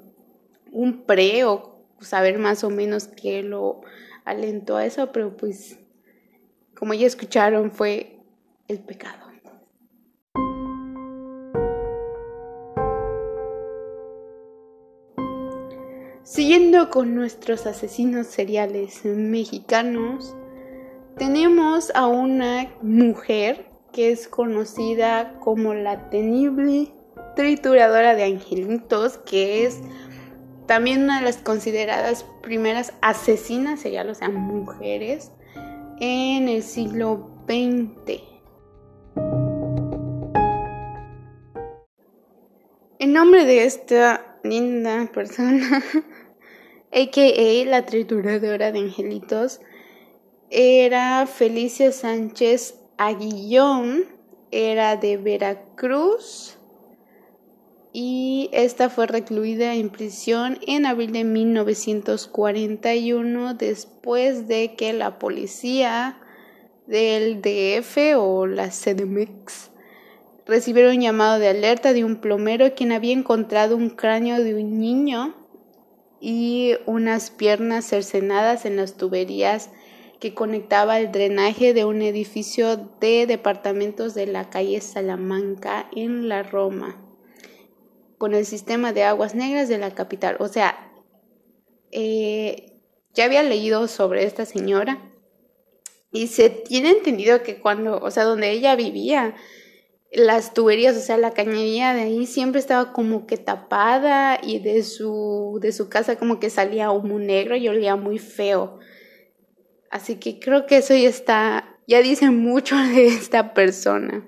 un 0.73 1.05
pre 1.05 1.45
o 1.45 1.85
saber 2.01 2.39
más 2.39 2.65
o 2.65 2.71
menos 2.71 3.09
qué 3.09 3.43
lo 3.43 3.83
alentó 4.25 4.77
a 4.77 4.87
eso, 4.87 5.13
pero 5.13 5.37
pues 5.37 5.79
como 6.75 6.95
ya 6.95 7.07
escucharon 7.07 7.71
fue 7.71 8.18
el 8.69 8.79
pecado. 8.81 9.29
Siguiendo 16.29 16.91
con 16.91 17.15
nuestros 17.15 17.67
asesinos 17.67 18.27
seriales 18.27 19.03
mexicanos, 19.07 20.37
tenemos 21.17 21.91
a 21.95 22.07
una 22.07 22.71
mujer 22.83 23.67
que 23.95 24.13
es 24.13 24.29
conocida 24.29 25.39
como 25.41 25.73
la 25.73 26.11
tenible 26.11 26.93
trituradora 27.35 28.15
de 28.15 28.25
angelitos, 28.25 29.17
que 29.17 29.65
es 29.65 29.81
también 30.67 31.05
una 31.05 31.21
de 31.21 31.25
las 31.25 31.39
consideradas 31.39 32.27
primeras 32.43 32.93
asesinas 33.01 33.81
seriales, 33.81 34.19
o 34.19 34.21
sea, 34.21 34.29
mujeres, 34.29 35.33
en 35.99 36.51
el 36.51 36.63
siglo 36.63 37.31
XX. 37.49 38.38
El 42.99 43.13
nombre 43.13 43.45
de 43.45 43.65
esta 43.65 44.41
linda 44.43 45.09
persona, 45.15 45.85
a.k.a. 46.93 47.71
la 47.71 47.87
trituradora 47.87 48.73
de 48.73 48.81
angelitos, 48.81 49.61
era 50.51 51.25
Felicia 51.27 51.93
Sánchez 51.93 52.75
Aguillón, 52.97 54.07
era 54.51 54.97
de 54.97 55.17
Veracruz 55.17 56.59
y 57.93 58.51
esta 58.53 58.91
fue 58.91 59.07
recluida 59.07 59.75
en 59.75 59.91
prisión 59.91 60.59
en 60.67 60.85
abril 60.85 61.13
de 61.13 61.23
1941 61.23 63.55
después 63.55 64.49
de 64.49 64.75
que 64.75 64.93
la 64.93 65.21
policía 65.21 66.21
del 66.89 67.43
DF 67.43 68.17
o 68.17 68.49
la 68.49 68.71
CDMX 68.71 69.71
recibieron 70.49 70.97
un 70.97 71.03
llamado 71.03 71.39
de 71.39 71.49
alerta 71.49 71.93
de 71.93 72.05
un 72.05 72.17
plomero 72.17 72.75
quien 72.75 72.91
había 72.91 73.13
encontrado 73.13 73.77
un 73.77 73.91
cráneo 73.91 74.43
de 74.43 74.55
un 74.55 74.81
niño 74.81 75.35
y 76.21 76.75
unas 76.87 77.31
piernas 77.31 77.85
cercenadas 77.85 78.65
en 78.65 78.77
las 78.77 78.97
tuberías 78.97 79.71
que 80.19 80.35
conectaba 80.35 80.99
el 80.99 81.13
drenaje 81.13 81.75
de 81.75 81.85
un 81.85 82.03
edificio 82.03 82.77
de 82.99 83.27
departamentos 83.27 84.15
de 84.15 84.27
la 84.27 84.51
calle 84.51 84.81
Salamanca 84.81 85.89
en 85.95 86.29
la 86.29 86.43
Roma 86.43 87.05
con 88.17 88.35
el 88.35 88.45
sistema 88.47 88.93
de 88.93 89.05
aguas 89.05 89.35
negras 89.37 89.69
de 89.69 89.79
la 89.79 89.95
capital. 89.95 90.39
O 90.41 90.49
sea, 90.49 90.91
eh, 91.93 92.73
ya 93.15 93.27
había 93.27 93.43
leído 93.43 93.87
sobre 93.87 94.25
esta 94.25 94.45
señora 94.45 94.99
y 96.11 96.29
se 96.29 96.51
tiene 96.51 96.91
entendido 96.91 97.43
que 97.43 97.61
cuando, 97.61 98.01
o 98.01 98.11
sea, 98.11 98.25
donde 98.25 98.51
ella 98.51 98.75
vivía, 98.75 99.37
las 100.13 100.55
tuberías, 100.55 100.97
o 100.97 101.01
sea, 101.01 101.19
la 101.19 101.33
cañería 101.33 101.93
de 101.93 102.03
ahí 102.03 102.27
siempre 102.27 102.61
estaba 102.61 102.93
como 102.93 103.27
que 103.27 103.37
tapada 103.37 104.41
y 104.43 104.59
de 104.59 104.83
su, 104.83 105.59
de 105.61 105.73
su 105.73 105.89
casa 105.89 106.17
como 106.17 106.41
que 106.41 106.51
salía 106.51 106.91
humo 106.91 107.19
negro 107.19 107.57
y 107.57 107.69
olía 107.69 107.97
muy 107.97 108.19
feo. 108.19 108.79
Así 109.91 110.17
que 110.17 110.39
creo 110.39 110.67
que 110.67 110.79
eso 110.79 110.95
ya 110.95 111.09
está, 111.09 111.79
ya 111.87 112.01
dice 112.03 112.31
mucho 112.31 112.77
de 112.95 113.07
esta 113.07 113.53
persona. 113.55 114.27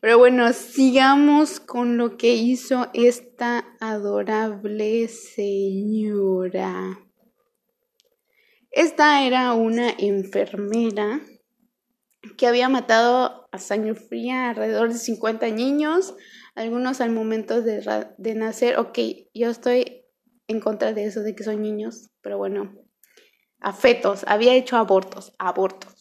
Pero 0.00 0.18
bueno, 0.18 0.52
sigamos 0.52 1.60
con 1.60 1.96
lo 1.96 2.18
que 2.18 2.34
hizo 2.34 2.90
esta 2.92 3.64
adorable 3.80 5.08
señora. 5.08 7.00
Esta 8.70 9.24
era 9.24 9.54
una 9.54 9.88
enfermera 9.96 11.22
que 12.36 12.46
había 12.46 12.68
matado 12.68 13.48
a 13.52 13.58
sangre 13.58 13.94
fría 13.94 14.50
alrededor 14.50 14.92
de 14.92 14.98
50 14.98 15.48
niños, 15.50 16.14
algunos 16.54 17.00
al 17.00 17.10
momento 17.10 17.62
de, 17.62 18.06
de 18.16 18.34
nacer. 18.34 18.78
Ok, 18.78 18.98
yo 19.34 19.50
estoy 19.50 20.04
en 20.48 20.60
contra 20.60 20.92
de 20.92 21.04
eso, 21.04 21.22
de 21.22 21.34
que 21.34 21.44
son 21.44 21.62
niños, 21.62 22.10
pero 22.20 22.38
bueno, 22.38 22.74
a 23.60 23.72
fetos, 23.72 24.24
había 24.26 24.54
hecho 24.54 24.76
abortos, 24.76 25.32
abortos. 25.38 25.94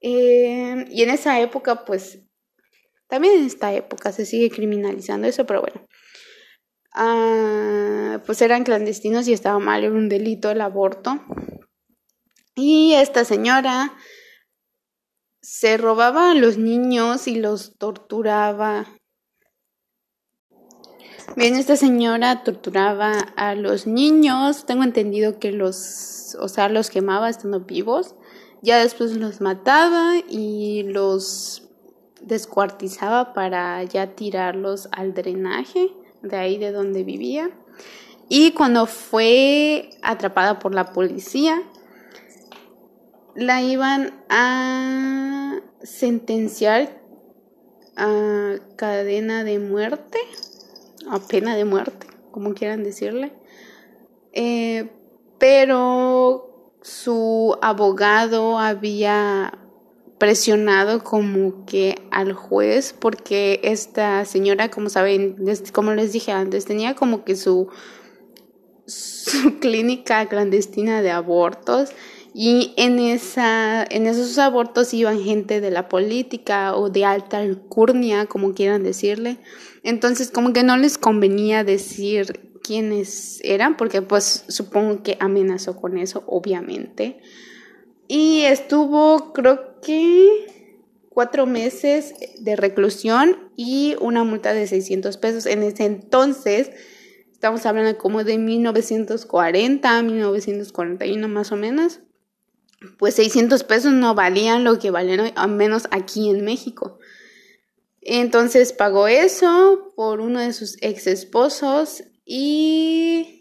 Eh, 0.00 0.84
y 0.90 1.02
en 1.02 1.10
esa 1.10 1.40
época, 1.40 1.84
pues, 1.84 2.22
también 3.08 3.40
en 3.40 3.46
esta 3.46 3.72
época 3.72 4.12
se 4.12 4.26
sigue 4.26 4.50
criminalizando 4.50 5.26
eso, 5.26 5.46
pero 5.46 5.62
bueno. 5.62 5.86
Ah, 6.92 8.22
pues 8.24 8.40
eran 8.40 8.64
clandestinos 8.64 9.28
y 9.28 9.32
estaba 9.32 9.58
mal, 9.58 9.84
era 9.84 9.92
un 9.92 10.08
delito 10.08 10.50
el 10.50 10.60
aborto. 10.60 11.20
Y 12.54 12.94
esta 12.94 13.24
señora 13.24 13.94
se 15.46 15.76
robaba 15.76 16.32
a 16.32 16.34
los 16.34 16.58
niños 16.58 17.28
y 17.28 17.36
los 17.36 17.76
torturaba 17.78 18.88
Bien, 21.36 21.54
esta 21.54 21.76
señora 21.76 22.42
torturaba 22.42 23.12
a 23.36 23.54
los 23.54 23.86
niños. 23.86 24.64
Tengo 24.64 24.82
entendido 24.82 25.38
que 25.38 25.52
los, 25.52 26.36
o 26.40 26.48
sea, 26.48 26.68
los 26.68 26.90
quemaba 26.90 27.28
estando 27.28 27.60
vivos. 27.60 28.14
Ya 28.62 28.78
después 28.78 29.16
los 29.16 29.40
mataba 29.40 30.14
y 30.28 30.84
los 30.84 31.68
descuartizaba 32.22 33.32
para 33.32 33.84
ya 33.84 34.14
tirarlos 34.14 34.88
al 34.92 35.14
drenaje 35.14 35.92
de 36.22 36.36
ahí 36.36 36.58
de 36.58 36.72
donde 36.72 37.04
vivía. 37.04 37.50
Y 38.28 38.52
cuando 38.52 38.86
fue 38.86 39.90
atrapada 40.02 40.58
por 40.58 40.74
la 40.74 40.92
policía, 40.92 41.62
la 43.36 43.62
iban 43.62 44.12
a 44.28 45.60
sentenciar 45.82 47.00
a 47.96 48.56
cadena 48.76 49.44
de 49.44 49.58
muerte 49.58 50.18
a 51.08 51.18
pena 51.20 51.56
de 51.56 51.64
muerte, 51.64 52.06
como 52.30 52.54
quieran 52.54 52.82
decirle. 52.82 53.32
Eh, 54.32 54.90
pero 55.38 56.72
su 56.82 57.56
abogado 57.62 58.58
había 58.58 59.58
presionado 60.18 61.04
como 61.04 61.66
que 61.66 61.96
al 62.10 62.32
juez 62.32 62.94
porque 62.98 63.60
esta 63.62 64.24
señora, 64.24 64.70
como 64.70 64.88
saben, 64.88 65.36
como 65.72 65.92
les 65.92 66.12
dije 66.12 66.32
antes, 66.32 66.64
tenía 66.64 66.94
como 66.94 67.24
que 67.24 67.36
su, 67.36 67.68
su 68.86 69.58
clínica 69.60 70.26
clandestina 70.26 71.02
de 71.02 71.10
abortos 71.10 71.90
y 72.38 72.74
en, 72.76 72.98
esa, 72.98 73.82
en 73.82 74.06
esos 74.06 74.36
abortos 74.36 74.92
iban 74.92 75.22
gente 75.22 75.62
de 75.62 75.70
la 75.70 75.88
política 75.88 76.76
o 76.76 76.90
de 76.90 77.06
alta 77.06 77.38
alcurnia, 77.38 78.26
como 78.26 78.52
quieran 78.52 78.82
decirle. 78.82 79.38
Entonces, 79.82 80.30
como 80.30 80.52
que 80.52 80.62
no 80.62 80.76
les 80.76 80.98
convenía 80.98 81.64
decir 81.64 82.58
quiénes 82.62 83.40
eran, 83.42 83.78
porque 83.78 84.02
pues 84.02 84.44
supongo 84.48 85.02
que 85.02 85.16
amenazó 85.18 85.76
con 85.80 85.96
eso, 85.96 86.24
obviamente. 86.26 87.20
Y 88.06 88.42
estuvo, 88.42 89.32
creo 89.32 89.80
que, 89.80 90.28
cuatro 91.08 91.46
meses 91.46 92.12
de 92.38 92.54
reclusión 92.54 93.48
y 93.56 93.96
una 93.98 94.24
multa 94.24 94.52
de 94.52 94.66
600 94.66 95.16
pesos. 95.16 95.46
En 95.46 95.62
ese 95.62 95.86
entonces, 95.86 96.70
estamos 97.32 97.64
hablando 97.64 97.96
como 97.96 98.24
de 98.24 98.36
1940, 98.36 100.02
1941 100.02 101.28
más 101.28 101.50
o 101.50 101.56
menos 101.56 102.00
pues 102.98 103.14
600 103.14 103.64
pesos 103.64 103.92
no 103.92 104.14
valían 104.14 104.64
lo 104.64 104.78
que 104.78 104.90
valen 104.90 105.32
al 105.34 105.50
menos 105.50 105.88
aquí 105.90 106.30
en 106.30 106.44
México. 106.44 106.98
Entonces 108.00 108.72
pagó 108.72 109.08
eso 109.08 109.92
por 109.96 110.20
uno 110.20 110.40
de 110.40 110.52
sus 110.52 110.76
ex 110.80 111.08
esposos 111.08 112.04
y 112.24 113.36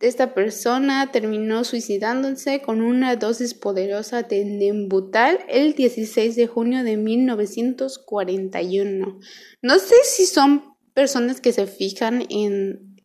esta 0.00 0.34
persona 0.34 1.10
terminó 1.10 1.64
suicidándose 1.64 2.62
con 2.62 2.82
una 2.82 3.16
dosis 3.16 3.54
poderosa 3.54 4.22
de 4.22 4.44
Nembutal 4.44 5.40
el 5.48 5.74
16 5.74 6.36
de 6.36 6.46
junio 6.46 6.84
de 6.84 6.96
1941. 6.96 9.18
No 9.62 9.78
sé 9.78 9.96
si 10.04 10.26
son 10.26 10.76
personas 10.94 11.40
que 11.40 11.52
se 11.52 11.66
fijan 11.66 12.24
en 12.30 13.02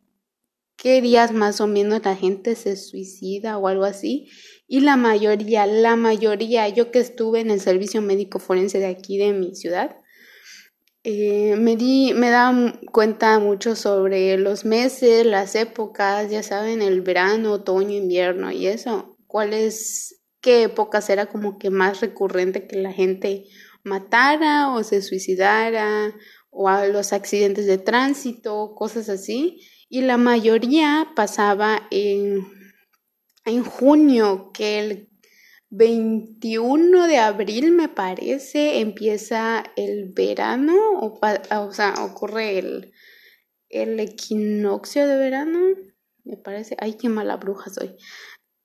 qué 0.76 1.00
días 1.00 1.32
más 1.32 1.60
o 1.60 1.66
menos 1.66 2.04
la 2.04 2.14
gente 2.14 2.54
se 2.54 2.76
suicida 2.76 3.58
o 3.58 3.66
algo 3.68 3.84
así. 3.84 4.28
Y 4.66 4.80
la 4.80 4.96
mayoría, 4.96 5.66
la 5.66 5.96
mayoría, 5.96 6.68
yo 6.68 6.90
que 6.90 7.00
estuve 7.00 7.40
en 7.40 7.50
el 7.50 7.60
servicio 7.60 8.00
médico 8.00 8.38
forense 8.38 8.78
de 8.78 8.86
aquí 8.86 9.18
de 9.18 9.32
mi 9.32 9.54
ciudad, 9.54 9.96
eh, 11.06 11.56
me 11.56 11.76
di, 11.76 12.14
me 12.14 12.30
da 12.30 12.80
cuenta 12.90 13.38
mucho 13.38 13.76
sobre 13.76 14.38
los 14.38 14.64
meses, 14.64 15.26
las 15.26 15.54
épocas, 15.54 16.30
ya 16.30 16.42
saben, 16.42 16.80
el 16.80 17.02
verano, 17.02 17.52
otoño, 17.52 17.90
invierno 17.90 18.50
y 18.50 18.66
eso. 18.66 19.18
¿Cuáles, 19.26 20.22
qué 20.40 20.62
épocas 20.62 21.10
era 21.10 21.26
como 21.26 21.58
que 21.58 21.68
más 21.68 22.00
recurrente 22.00 22.66
que 22.66 22.76
la 22.80 22.92
gente 22.92 23.44
matara 23.82 24.70
o 24.70 24.82
se 24.82 25.02
suicidara 25.02 26.14
o 26.48 26.70
a 26.70 26.86
los 26.86 27.12
accidentes 27.12 27.66
de 27.66 27.76
tránsito, 27.76 28.74
cosas 28.74 29.10
así? 29.10 29.60
Y 29.90 30.00
la 30.00 30.16
mayoría 30.16 31.12
pasaba 31.14 31.86
en, 31.90 32.46
en 33.44 33.64
junio, 33.64 34.50
que 34.52 34.78
el 34.78 35.08
21 35.70 37.06
de 37.06 37.18
abril 37.18 37.72
me 37.72 37.88
parece 37.88 38.80
empieza 38.80 39.64
el 39.76 40.12
verano 40.12 40.74
o, 41.00 41.18
o 41.20 41.72
sea, 41.72 41.94
ocurre 42.04 42.58
el, 42.58 42.92
el 43.68 43.98
equinoccio 43.98 45.06
de 45.08 45.16
verano, 45.16 45.58
me 46.22 46.36
parece, 46.36 46.76
ay, 46.78 46.94
qué 46.94 47.08
mala 47.08 47.36
bruja 47.36 47.70
soy. 47.70 47.96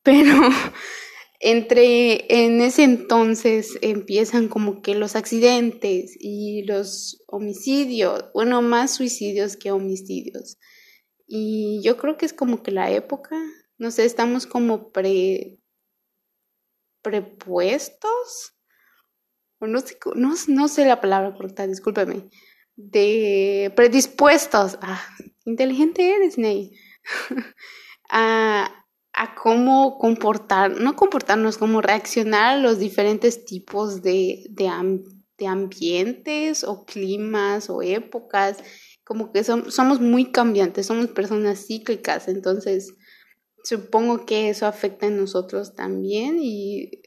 Pero 0.03 0.33
entre 1.39 2.43
en 2.45 2.61
ese 2.61 2.83
entonces 2.83 3.77
empiezan 3.81 4.47
como 4.47 4.81
que 4.81 4.93
los 4.93 5.15
accidentes 5.15 6.15
y 6.19 6.63
los 6.63 7.23
homicidios, 7.27 8.25
bueno, 8.33 8.61
más 8.61 8.95
suicidios 8.95 9.57
que 9.57 9.71
homicidios. 9.71 10.57
Y 11.27 11.81
yo 11.83 11.97
creo 11.97 12.17
que 12.17 12.25
es 12.25 12.33
como 12.33 12.61
que 12.63 12.71
la 12.71 12.91
época, 12.91 13.35
no 13.79 13.91
sé, 13.91 14.05
estamos 14.05 14.45
como 14.45 14.91
pre 14.91 15.57
prepuestos, 17.01 18.53
o 19.59 19.67
no 19.67 19.79
sé, 19.79 19.97
no, 20.15 20.67
sé 20.67 20.85
la 20.85 20.99
palabra 20.99 21.33
correcta, 21.33 21.65
discúlpeme, 21.65 22.29
de 22.75 23.71
predispuestos, 23.75 24.77
ah, 24.81 25.01
inteligente 25.45 26.13
eres, 26.15 26.37
Ney, 26.37 26.77
a, 28.09 28.85
a 29.13 29.35
cómo 29.35 29.97
comportar, 29.97 30.71
no 30.71 30.97
comportarnos, 30.97 31.57
cómo 31.57 31.81
reaccionar 31.81 32.55
a 32.55 32.61
los 32.61 32.79
diferentes 32.79 33.45
tipos 33.45 34.01
de, 34.01 34.45
de, 34.49 34.69
de 35.37 35.47
ambientes 35.47 36.65
o 36.65 36.85
climas 36.85 37.69
o 37.69 37.81
épocas, 37.81 38.57
como 39.05 39.31
que 39.31 39.43
somos 39.43 40.01
muy 40.01 40.31
cambiantes, 40.31 40.85
somos 40.85 41.07
personas 41.07 41.65
cíclicas, 41.65 42.27
entonces 42.27 42.93
supongo 43.63 44.25
que 44.25 44.49
eso 44.49 44.65
afecta 44.65 45.07
en 45.07 45.17
nosotros 45.17 45.75
también 45.75 46.37
y 46.41 47.01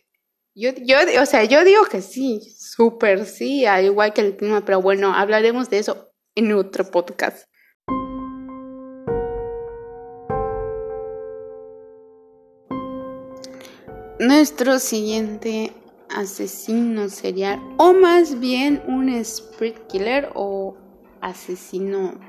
yo, 0.54 0.70
yo, 0.84 0.96
o 1.22 1.26
sea, 1.26 1.44
yo 1.44 1.64
digo 1.64 1.84
que 1.84 2.02
sí, 2.02 2.40
súper 2.58 3.24
sí, 3.24 3.64
al 3.64 3.86
igual 3.86 4.12
que 4.12 4.20
el 4.20 4.36
clima, 4.36 4.64
pero 4.64 4.82
bueno, 4.82 5.14
hablaremos 5.14 5.70
de 5.70 5.78
eso 5.78 6.12
en 6.34 6.52
otro 6.52 6.90
podcast. 6.90 7.46
Nuestro 14.18 14.78
siguiente 14.78 15.72
asesino 16.10 17.08
serial, 17.08 17.58
o 17.78 17.94
más 17.94 18.38
bien 18.38 18.82
un 18.86 19.08
sprint 19.08 19.78
killer 19.88 20.30
o 20.34 20.76
asesino 21.22 22.20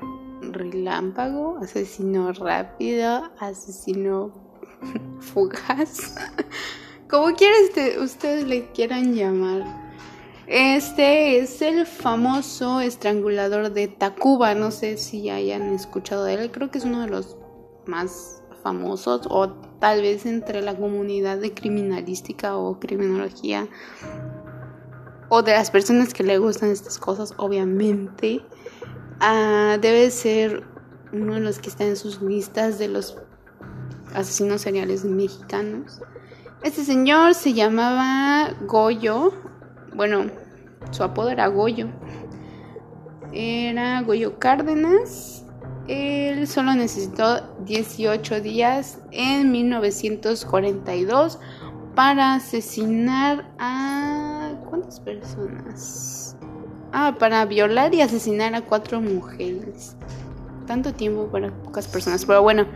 relámpago, 0.54 1.58
asesino 1.58 2.32
rápido, 2.32 3.30
asesino 3.38 4.32
fugaz, 5.20 6.14
como 7.10 7.34
quieran 7.34 7.58
ustedes 8.00 8.46
le 8.46 8.70
quieran 8.72 9.14
llamar. 9.14 9.84
Este 10.46 11.38
es 11.38 11.62
el 11.62 11.86
famoso 11.86 12.80
estrangulador 12.80 13.72
de 13.72 13.88
Tacuba, 13.88 14.54
no 14.54 14.70
sé 14.70 14.98
si 14.98 15.30
hayan 15.30 15.72
escuchado 15.72 16.24
de 16.24 16.34
él, 16.34 16.50
creo 16.50 16.70
que 16.70 16.78
es 16.78 16.84
uno 16.84 17.00
de 17.00 17.08
los 17.08 17.36
más 17.86 18.42
famosos 18.62 19.26
o 19.28 19.50
tal 19.78 20.02
vez 20.02 20.26
entre 20.26 20.62
la 20.62 20.74
comunidad 20.76 21.38
de 21.38 21.52
criminalística 21.52 22.56
o 22.56 22.78
criminología 22.80 23.68
o 25.28 25.42
de 25.42 25.52
las 25.52 25.70
personas 25.70 26.14
que 26.14 26.22
le 26.22 26.38
gustan 26.38 26.70
estas 26.70 26.98
cosas, 26.98 27.34
obviamente. 27.36 28.42
Ah, 29.20 29.78
debe 29.80 30.10
ser 30.10 30.64
uno 31.12 31.34
de 31.34 31.40
los 31.40 31.58
que 31.58 31.68
está 31.68 31.84
en 31.84 31.96
sus 31.96 32.20
listas 32.20 32.78
de 32.78 32.88
los 32.88 33.16
asesinos 34.14 34.62
seriales 34.62 35.04
mexicanos. 35.04 36.00
Este 36.62 36.84
señor 36.84 37.34
se 37.34 37.52
llamaba 37.52 38.54
Goyo. 38.62 39.32
Bueno, 39.94 40.26
su 40.90 41.02
apodo 41.02 41.30
era 41.30 41.46
Goyo. 41.48 41.88
Era 43.32 44.00
Goyo 44.02 44.38
Cárdenas. 44.38 45.44
Él 45.86 46.46
solo 46.48 46.74
necesitó 46.74 47.54
18 47.64 48.40
días 48.40 49.00
en 49.10 49.52
1942 49.52 51.38
para 51.94 52.34
asesinar 52.34 53.52
a... 53.58 54.54
¿Cuántas 54.70 54.98
personas? 55.00 56.23
Ah, 56.96 57.16
para 57.18 57.44
violar 57.44 57.92
y 57.92 58.02
asesinar 58.02 58.54
a 58.54 58.60
cuatro 58.60 59.00
mujeres. 59.00 59.96
Tanto 60.68 60.94
tiempo 60.94 61.26
para 61.26 61.50
pocas 61.50 61.88
personas, 61.88 62.24
pero 62.24 62.40
bueno. 62.40 62.66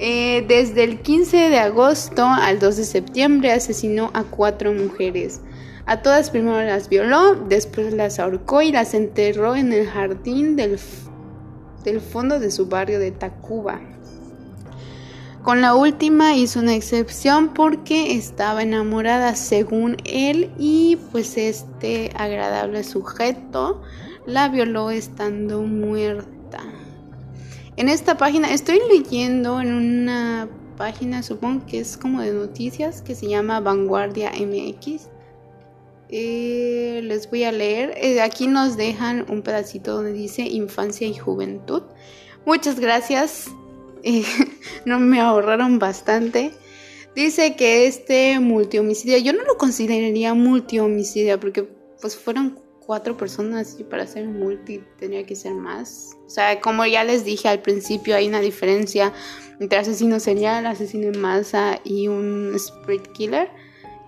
Eh, 0.00 0.44
desde 0.46 0.84
el 0.84 1.00
15 1.02 1.50
de 1.50 1.58
agosto 1.58 2.24
al 2.24 2.60
2 2.60 2.76
de 2.76 2.84
septiembre 2.84 3.50
asesinó 3.50 4.12
a 4.14 4.22
cuatro 4.22 4.72
mujeres. 4.72 5.40
A 5.86 6.02
todas 6.02 6.30
primero 6.30 6.62
las 6.62 6.88
violó, 6.88 7.34
después 7.34 7.92
las 7.92 8.20
ahorcó 8.20 8.62
y 8.62 8.70
las 8.70 8.94
enterró 8.94 9.56
en 9.56 9.72
el 9.72 9.88
jardín 9.88 10.54
del, 10.54 10.78
del 11.82 12.00
fondo 12.00 12.38
de 12.38 12.52
su 12.52 12.66
barrio 12.66 13.00
de 13.00 13.10
Tacuba. 13.10 13.80
Con 15.48 15.62
la 15.62 15.74
última 15.74 16.36
hizo 16.36 16.60
una 16.60 16.74
excepción 16.74 17.54
porque 17.54 18.12
estaba 18.12 18.62
enamorada 18.62 19.34
según 19.34 19.96
él 20.04 20.50
y 20.58 20.98
pues 21.10 21.38
este 21.38 22.10
agradable 22.16 22.84
sujeto 22.84 23.80
la 24.26 24.50
violó 24.50 24.90
estando 24.90 25.62
muerta. 25.62 26.62
En 27.76 27.88
esta 27.88 28.18
página 28.18 28.52
estoy 28.52 28.78
leyendo 28.92 29.62
en 29.62 29.72
una 29.72 30.50
página, 30.76 31.22
supongo 31.22 31.64
que 31.64 31.80
es 31.80 31.96
como 31.96 32.20
de 32.20 32.34
noticias, 32.34 33.00
que 33.00 33.14
se 33.14 33.26
llama 33.26 33.58
Vanguardia 33.60 34.32
MX. 34.32 35.08
Eh, 36.10 37.00
les 37.04 37.30
voy 37.30 37.44
a 37.44 37.52
leer. 37.52 37.94
Eh, 37.96 38.20
aquí 38.20 38.48
nos 38.48 38.76
dejan 38.76 39.24
un 39.30 39.40
pedacito 39.40 39.94
donde 39.94 40.12
dice 40.12 40.42
infancia 40.42 41.06
y 41.06 41.14
juventud. 41.14 41.84
Muchas 42.44 42.78
gracias 42.78 43.50
no 44.84 44.98
me 44.98 45.20
ahorraron 45.20 45.78
bastante. 45.78 46.52
Dice 47.14 47.56
que 47.56 47.86
este 47.86 48.38
multihomicidio, 48.38 49.18
yo 49.18 49.32
no 49.32 49.42
lo 49.44 49.56
consideraría 49.56 50.34
multihomicidio 50.34 51.40
porque 51.40 51.68
pues 52.00 52.16
fueron 52.16 52.60
cuatro 52.88 53.16
personas 53.16 53.76
y 53.78 53.84
para 53.84 54.06
ser 54.06 54.26
multi 54.26 54.82
tenía 54.98 55.26
que 55.26 55.36
ser 55.36 55.52
más. 55.52 56.16
O 56.26 56.30
sea, 56.30 56.60
como 56.60 56.86
ya 56.86 57.04
les 57.04 57.24
dije 57.24 57.48
al 57.48 57.60
principio, 57.60 58.16
hay 58.16 58.28
una 58.28 58.40
diferencia 58.40 59.12
entre 59.60 59.78
asesino 59.78 60.20
serial, 60.20 60.64
asesino 60.64 61.08
en 61.08 61.20
masa 61.20 61.80
y 61.84 62.08
un 62.08 62.52
sprint 62.54 63.08
killer. 63.08 63.50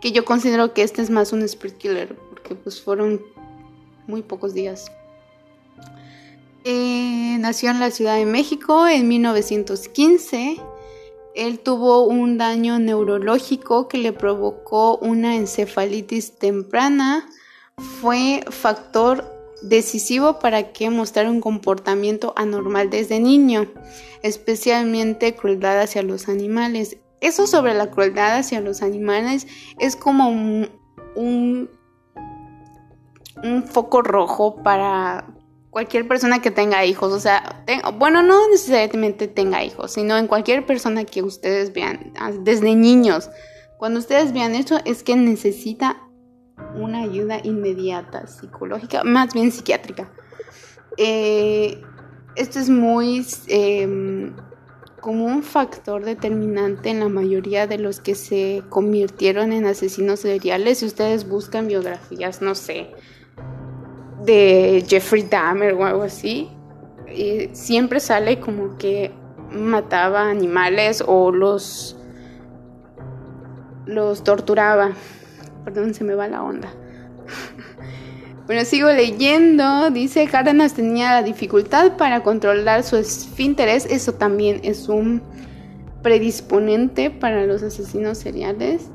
Que 0.01 0.13
yo 0.13 0.25
considero 0.25 0.73
que 0.73 0.83
este 0.83 1.03
es 1.03 1.11
más 1.11 1.35
un 1.35 1.43
sprint 1.43 1.77
killer 1.77 2.17
porque 2.31 2.55
pues 2.55 2.81
fueron 2.81 3.21
muy 4.07 4.23
pocos 4.23 4.55
días. 4.55 4.91
Eh, 6.65 7.37
nació 7.41 7.71
en 7.71 7.81
la 7.81 7.91
Ciudad 7.91 8.17
de 8.17 8.27
México 8.27 8.87
en 8.87 9.09
1915. 9.09 10.61
Él 11.35 11.61
tuvo 11.61 12.05
un 12.07 12.39
daño 12.39 12.79
neurológico 12.79 13.89
que 13.89 13.99
le 13.99 14.13
provocó 14.13 14.97
una 14.99 15.37
encefalitis 15.37 16.39
temprana. 16.39 17.29
Fue 18.01 18.45
factor 18.51 19.25
decisivo 19.63 20.39
para 20.39 20.73
que 20.73 20.91
mostrara 20.91 21.31
un 21.31 21.41
comportamiento 21.41 22.33
anormal 22.37 22.91
desde 22.91 23.21
niño, 23.21 23.67
especialmente 24.23 25.35
crueldad 25.35 25.81
hacia 25.81 26.03
los 26.03 26.29
animales. 26.29 26.99
Eso 27.21 27.47
sobre 27.47 27.75
la 27.75 27.91
crueldad 27.91 28.39
hacia 28.39 28.61
los 28.61 28.83
animales 28.83 29.47
es 29.79 29.97
como 29.97 30.29
un, 30.29 31.71
foco 33.67 34.03
rojo 34.03 34.63
para, 34.63 35.27
cualquier 35.71 36.07
persona 36.07 36.43
que 36.43 36.51
tenga 36.51 36.85
hijos, 36.85 37.13
o 37.13 37.21
sea, 37.21 37.65
bueno, 37.99 38.23
no 38.23 38.49
necesariamente 38.49 39.29
tenga 39.29 39.65
hijos, 39.65 39.93
sino 39.93 40.19
en 40.19 40.27
cualquier 40.27 40.67
persona 40.67 41.05
que 41.05 41.23
ustedes 41.23 41.73
vean, 41.73 42.13
ah, 42.19 42.33
desde 42.33 42.75
niños, 42.75 43.31
cuando 43.79 44.01
ustedes 44.01 44.33
vean 44.33 44.55
eso 44.55 44.79
es 44.85 45.03
que 45.03 45.17
necesita 45.17 46.03
una 46.75 47.03
ayuda 47.03 47.41
inmediata, 47.43 48.27
psicológica, 48.27 49.05
más 49.05 49.33
bien 49.33 49.51
psiquiátrica. 49.51 50.13
Eh, 50.97 51.81
esto 52.37 52.59
es 52.59 52.69
muy 52.69 53.27
em, 53.49 54.35
como 55.01 55.25
un 55.25 55.43
factor 55.43 56.05
determinante 56.05 56.91
en 56.91 57.01
la 57.01 57.09
mayoría 57.09 57.67
de 57.67 57.79
los 57.79 58.01
que 58.01 58.15
se 58.15 58.63
convirtieron 58.69 59.53
en 59.53 59.67
asesinos 59.67 60.21
seriales. 60.21 60.79
Si 60.79 60.87
ustedes 60.87 61.29
buscan 61.29 61.67
biografías, 61.67 62.43
no 62.43 62.55
sé, 62.55 62.91
de 64.25 64.85
Jeffrey 64.89 65.23
Dahmer 65.23 65.75
o 65.75 65.85
algo 65.85 66.03
así, 66.03 66.49
siempre 67.53 68.01
sale 68.01 68.41
como 68.41 68.77
que 68.77 69.13
mataba 69.51 70.31
animales 70.31 71.03
o 71.07 71.31
los 71.31 71.97
los 73.87 74.23
torturaba. 74.23 74.93
Perdón, 75.65 75.95
se 75.95 76.05
me 76.05 76.15
va 76.15 76.29
la 76.29 76.43
onda. 76.43 76.73
Bueno, 78.47 78.65
sigo 78.65 78.91
leyendo. 78.91 79.93
Dice, 79.93 80.27
Cárdenas 80.27 80.75
tenía 80.75 81.13
la 81.13 81.23
dificultad 81.23 81.97
para 81.97 82.25
controlar 82.25 82.83
su 82.83 82.97
esfínteres. 82.97 83.87
Eso 83.87 84.15
también 84.15 84.59
es 84.65 84.89
un 84.89 85.23
predisponente 86.03 87.11
para 87.11 87.47
los 87.47 87.63
asesinos 87.63 88.19
seriales. 88.19 88.91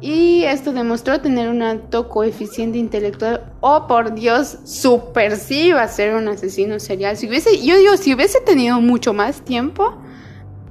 Y 0.00 0.44
esto 0.44 0.72
demostró 0.72 1.20
tener 1.20 1.48
un 1.48 1.62
alto 1.62 2.08
coeficiente 2.08 2.78
intelectual. 2.78 3.52
Oh, 3.60 3.86
por 3.86 4.14
Dios, 4.14 4.58
super 4.64 5.36
sí 5.36 5.68
iba 5.68 5.82
a 5.82 5.88
ser 5.88 6.14
un 6.14 6.28
asesino 6.28 6.80
serial. 6.80 7.16
Si 7.16 7.28
hubiese, 7.28 7.64
yo 7.64 7.76
digo, 7.76 7.96
si 7.96 8.14
hubiese 8.14 8.40
tenido 8.40 8.80
mucho 8.80 9.12
más 9.12 9.42
tiempo, 9.42 9.94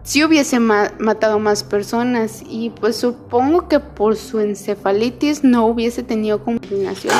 si 0.03 0.23
hubiese 0.23 0.59
matado 0.59 1.37
más 1.39 1.63
personas. 1.63 2.43
Y 2.49 2.71
pues 2.71 2.95
supongo 2.95 3.67
que 3.67 3.79
por 3.79 4.15
su 4.15 4.39
encefalitis 4.39 5.43
no 5.43 5.67
hubiese 5.67 6.01
tenido 6.01 6.43
combinación 6.43 7.13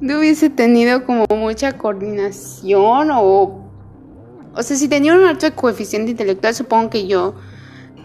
no 0.00 0.18
hubiese 0.18 0.48
tenido 0.50 1.04
como 1.04 1.26
mucha 1.30 1.76
coordinación 1.76 3.10
o... 3.12 3.68
O 4.52 4.62
sea, 4.64 4.76
si 4.76 4.88
tenía 4.88 5.14
un 5.14 5.24
alto 5.24 5.46
coeficiente 5.54 6.10
intelectual, 6.10 6.54
supongo 6.54 6.90
que 6.90 7.06
yo, 7.06 7.34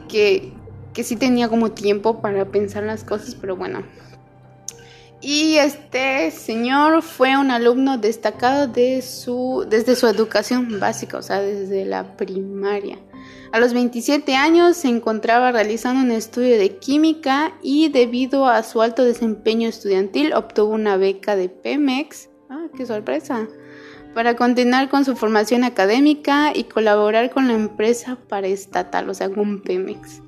que, 0.08 0.54
que 0.96 1.04
sí 1.04 1.18
tenía 1.18 1.50
como 1.50 1.72
tiempo 1.72 2.22
para 2.22 2.46
pensar 2.46 2.84
las 2.84 3.04
cosas, 3.04 3.36
pero 3.36 3.56
bueno. 3.56 3.84
Y 5.22 5.58
este 5.58 6.32
señor 6.32 7.02
fue 7.02 7.38
un 7.38 7.52
alumno 7.52 7.98
destacado 7.98 8.68
de 8.68 9.02
su, 9.02 9.66
desde 9.70 9.96
su 9.96 10.08
educación 10.08 10.80
básica, 10.80 11.18
o 11.18 11.22
sea, 11.22 11.42
desde 11.42 11.84
la 11.86 12.16
primaria. 12.16 12.98
A 13.52 13.60
los 13.60 13.74
27 13.74 14.36
años 14.36 14.78
se 14.78 14.88
encontraba 14.88 15.52
realizando 15.52 16.02
un 16.02 16.12
estudio 16.12 16.58
de 16.58 16.78
química 16.78 17.54
y 17.62 17.90
debido 17.90 18.48
a 18.48 18.64
su 18.64 18.82
alto 18.82 19.04
desempeño 19.04 19.68
estudiantil 19.68 20.34
obtuvo 20.34 20.74
una 20.74 20.96
beca 20.96 21.36
de 21.36 21.50
Pemex. 21.50 22.30
¡Ah, 22.50 22.68
qué 22.78 22.86
sorpresa! 22.86 23.48
Para 24.14 24.36
continuar 24.36 24.90
con 24.90 25.04
su 25.04 25.16
formación 25.16 25.64
académica 25.64 26.52
y 26.56 26.66
colaborar 26.66 27.32
con 27.32 27.48
la 27.48 27.54
empresa 27.54 28.18
paraestatal, 28.30 29.10
o 29.10 29.14
sea, 29.14 29.30
con 29.30 29.62
Pemex. 29.62 30.22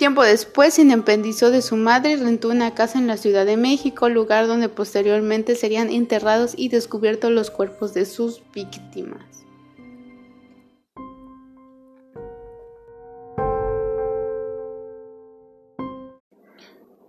Tiempo 0.00 0.22
después 0.22 0.72
se 0.72 0.80
independizó 0.80 1.50
de 1.50 1.60
su 1.60 1.76
madre 1.76 2.12
y 2.12 2.16
rentó 2.16 2.48
una 2.48 2.74
casa 2.74 2.98
en 2.98 3.06
la 3.06 3.18
Ciudad 3.18 3.44
de 3.44 3.58
México, 3.58 4.08
lugar 4.08 4.46
donde 4.46 4.70
posteriormente 4.70 5.54
serían 5.56 5.90
enterrados 5.90 6.54
y 6.56 6.70
descubiertos 6.70 7.30
los 7.30 7.50
cuerpos 7.50 7.92
de 7.92 8.06
sus 8.06 8.40
víctimas. 8.54 9.44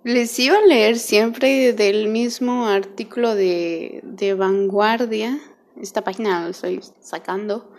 Les 0.04 0.38
iba 0.40 0.58
a 0.58 0.66
leer 0.66 1.00
siempre 1.00 1.72
del 1.72 2.10
mismo 2.10 2.66
artículo 2.68 3.36
de, 3.36 4.02
de 4.04 4.34
Vanguardia. 4.34 5.40
Esta 5.82 6.04
página 6.04 6.44
lo 6.44 6.50
estoy 6.50 6.82
sacando. 7.00 7.71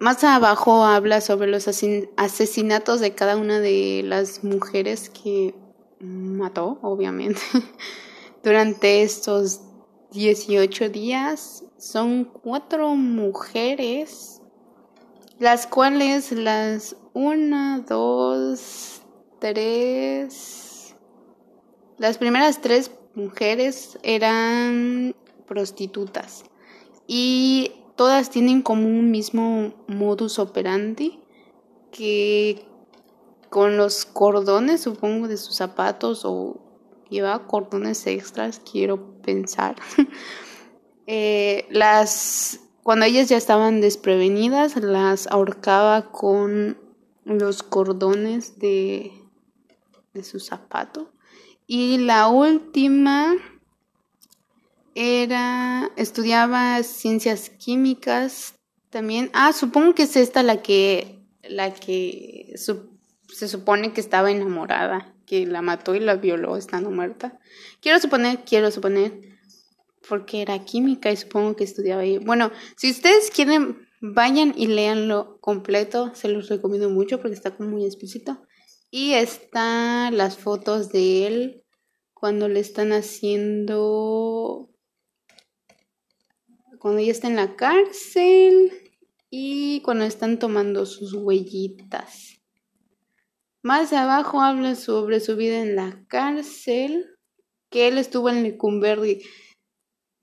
Más 0.00 0.22
abajo 0.22 0.84
habla 0.84 1.20
sobre 1.20 1.48
los 1.48 1.66
asesinatos 1.66 3.00
de 3.00 3.14
cada 3.14 3.36
una 3.36 3.58
de 3.58 4.02
las 4.04 4.44
mujeres 4.44 5.10
que 5.10 5.56
mató, 5.98 6.78
obviamente, 6.82 7.40
durante 8.44 9.02
estos 9.02 9.60
18 10.12 10.88
días. 10.90 11.64
Son 11.78 12.24
cuatro 12.24 12.94
mujeres, 12.94 14.40
las 15.40 15.66
cuales 15.66 16.30
las 16.30 16.96
una, 17.12 17.80
dos, 17.80 19.02
tres, 19.40 20.94
las 21.96 22.18
primeras 22.18 22.60
tres 22.60 22.92
mujeres 23.14 23.98
eran 24.04 25.16
prostitutas 25.48 26.44
y 27.08 27.72
todas 27.98 28.30
tienen 28.30 28.62
como 28.62 28.86
un 28.86 29.10
mismo 29.10 29.74
modus 29.88 30.38
operandi 30.38 31.18
que 31.90 32.64
con 33.50 33.76
los 33.76 34.04
cordones, 34.04 34.80
supongo, 34.82 35.26
de 35.26 35.36
sus 35.36 35.56
zapatos 35.56 36.22
o 36.24 36.60
lleva 37.10 37.48
cordones 37.48 38.06
extras, 38.06 38.60
quiero 38.60 39.20
pensar. 39.20 39.76
Eh, 41.10 41.66
las 41.70 42.60
cuando 42.82 43.06
ellas 43.06 43.30
ya 43.30 43.38
estaban 43.38 43.80
desprevenidas, 43.80 44.76
las 44.76 45.26
ahorcaba 45.28 46.10
con 46.10 46.76
los 47.24 47.62
cordones 47.62 48.58
de, 48.58 49.12
de 50.12 50.22
su 50.22 50.38
zapato 50.38 51.10
y 51.66 51.96
la 51.96 52.28
última 52.28 53.36
era, 55.00 55.92
estudiaba 55.96 56.82
ciencias 56.82 57.50
químicas 57.50 58.54
también. 58.90 59.30
Ah, 59.32 59.52
supongo 59.52 59.94
que 59.94 60.02
es 60.02 60.16
esta 60.16 60.42
la 60.42 60.60
que, 60.60 61.24
la 61.44 61.72
que 61.72 62.52
se 62.56 63.48
supone 63.48 63.92
que 63.92 64.00
estaba 64.00 64.32
enamorada, 64.32 65.14
que 65.24 65.46
la 65.46 65.62
mató 65.62 65.94
y 65.94 66.00
la 66.00 66.16
violó 66.16 66.56
estando 66.56 66.90
muerta. 66.90 67.38
Quiero 67.80 68.00
suponer, 68.00 68.40
quiero 68.44 68.72
suponer, 68.72 69.20
porque 70.08 70.42
era 70.42 70.64
química 70.64 71.12
y 71.12 71.16
supongo 71.16 71.54
que 71.54 71.62
estudiaba 71.62 72.02
ahí. 72.02 72.18
Bueno, 72.18 72.50
si 72.76 72.90
ustedes 72.90 73.30
quieren, 73.30 73.86
vayan 74.00 74.52
y 74.56 74.66
leanlo 74.66 75.38
completo, 75.40 76.12
se 76.16 76.26
los 76.26 76.48
recomiendo 76.48 76.90
mucho 76.90 77.20
porque 77.20 77.36
está 77.36 77.56
como 77.56 77.70
muy 77.70 77.84
explícito. 77.84 78.42
Y 78.90 79.12
están 79.12 80.16
las 80.16 80.38
fotos 80.38 80.90
de 80.90 81.28
él 81.28 81.64
cuando 82.14 82.48
le 82.48 82.58
están 82.58 82.92
haciendo, 82.92 84.67
cuando 86.78 87.00
ella 87.00 87.12
está 87.12 87.28
en 87.28 87.36
la 87.36 87.56
cárcel 87.56 88.72
y 89.30 89.80
cuando 89.82 90.04
están 90.04 90.38
tomando 90.38 90.86
sus 90.86 91.14
huellitas. 91.14 92.40
Más 93.62 93.92
abajo 93.92 94.40
habla 94.40 94.74
sobre 94.76 95.20
su 95.20 95.36
vida 95.36 95.60
en 95.60 95.76
la 95.76 96.04
cárcel, 96.08 97.06
que 97.70 97.88
él 97.88 97.98
estuvo 97.98 98.30
en 98.30 98.42
Lecumberri. 98.42 99.22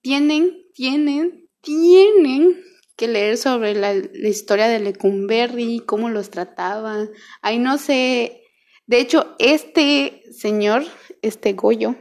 Tienen, 0.01 0.65
tienen, 0.73 1.49
tienen 1.61 2.63
que 2.95 3.07
leer 3.07 3.37
sobre 3.37 3.75
la, 3.75 3.93
historia 3.93 4.67
de 4.67 4.79
Lecumberri, 4.79 5.81
cómo 5.85 6.09
los 6.09 6.29
trataban. 6.29 7.09
Ay, 7.41 7.59
no 7.59 7.77
sé, 7.77 8.41
de 8.87 8.99
hecho, 8.99 9.35
este 9.39 10.23
señor, 10.31 10.83
este 11.21 11.53
Goyo, 11.53 11.95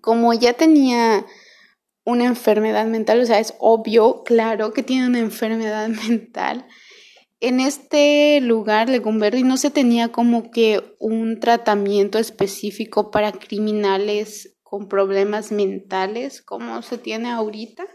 como 0.00 0.32
ya 0.34 0.52
tenía 0.52 1.26
una 2.04 2.24
enfermedad 2.24 2.86
mental, 2.86 3.20
o 3.20 3.26
sea, 3.26 3.38
es 3.38 3.54
obvio, 3.58 4.22
claro 4.24 4.72
que 4.72 4.82
tiene 4.82 5.06
una 5.06 5.18
enfermedad 5.18 5.88
mental. 6.08 6.66
En 7.40 7.60
este 7.60 8.40
lugar, 8.40 8.88
Legumberri, 8.88 9.42
no 9.42 9.56
se 9.56 9.70
tenía 9.70 10.12
como 10.12 10.50
que 10.50 10.94
un 10.98 11.40
tratamiento 11.40 12.18
específico 12.18 13.10
para 13.10 13.32
criminales 13.32 14.56
con 14.62 14.88
problemas 14.88 15.50
mentales 15.50 16.42
como 16.42 16.82
se 16.82 16.98
tiene 16.98 17.30
ahorita. 17.30 17.86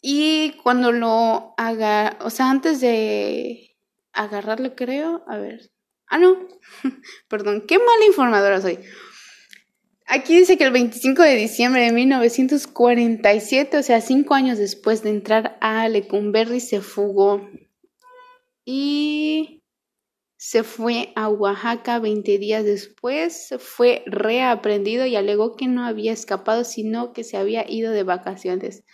Y 0.00 0.52
cuando 0.62 0.92
lo 0.92 1.54
haga, 1.56 2.16
o 2.20 2.30
sea, 2.30 2.50
antes 2.50 2.80
de 2.80 3.76
agarrarlo, 4.12 4.76
creo, 4.76 5.24
a 5.26 5.36
ver, 5.36 5.72
Ah, 6.08 6.18
no. 6.18 6.36
Perdón, 7.28 7.64
qué 7.66 7.78
mala 7.78 8.04
informadora 8.06 8.60
soy. 8.60 8.78
Aquí 10.10 10.38
dice 10.38 10.56
que 10.56 10.64
el 10.64 10.72
25 10.72 11.20
de 11.20 11.34
diciembre 11.34 11.82
de 11.82 11.92
1947, 11.92 13.76
o 13.76 13.82
sea, 13.82 14.00
cinco 14.00 14.32
años 14.32 14.56
después 14.56 15.02
de 15.02 15.10
entrar 15.10 15.58
a 15.60 15.86
Lecumberri, 15.86 16.60
se 16.60 16.80
fugó 16.80 17.46
y 18.64 19.62
se 20.38 20.62
fue 20.62 21.12
a 21.14 21.28
Oaxaca 21.28 21.98
20 21.98 22.38
días 22.38 22.64
después. 22.64 23.54
Fue 23.58 24.02
reaprendido 24.06 25.04
y 25.04 25.14
alegó 25.14 25.56
que 25.56 25.68
no 25.68 25.84
había 25.84 26.12
escapado, 26.14 26.64
sino 26.64 27.12
que 27.12 27.22
se 27.22 27.36
había 27.36 27.70
ido 27.70 27.92
de 27.92 28.04
vacaciones. 28.04 28.84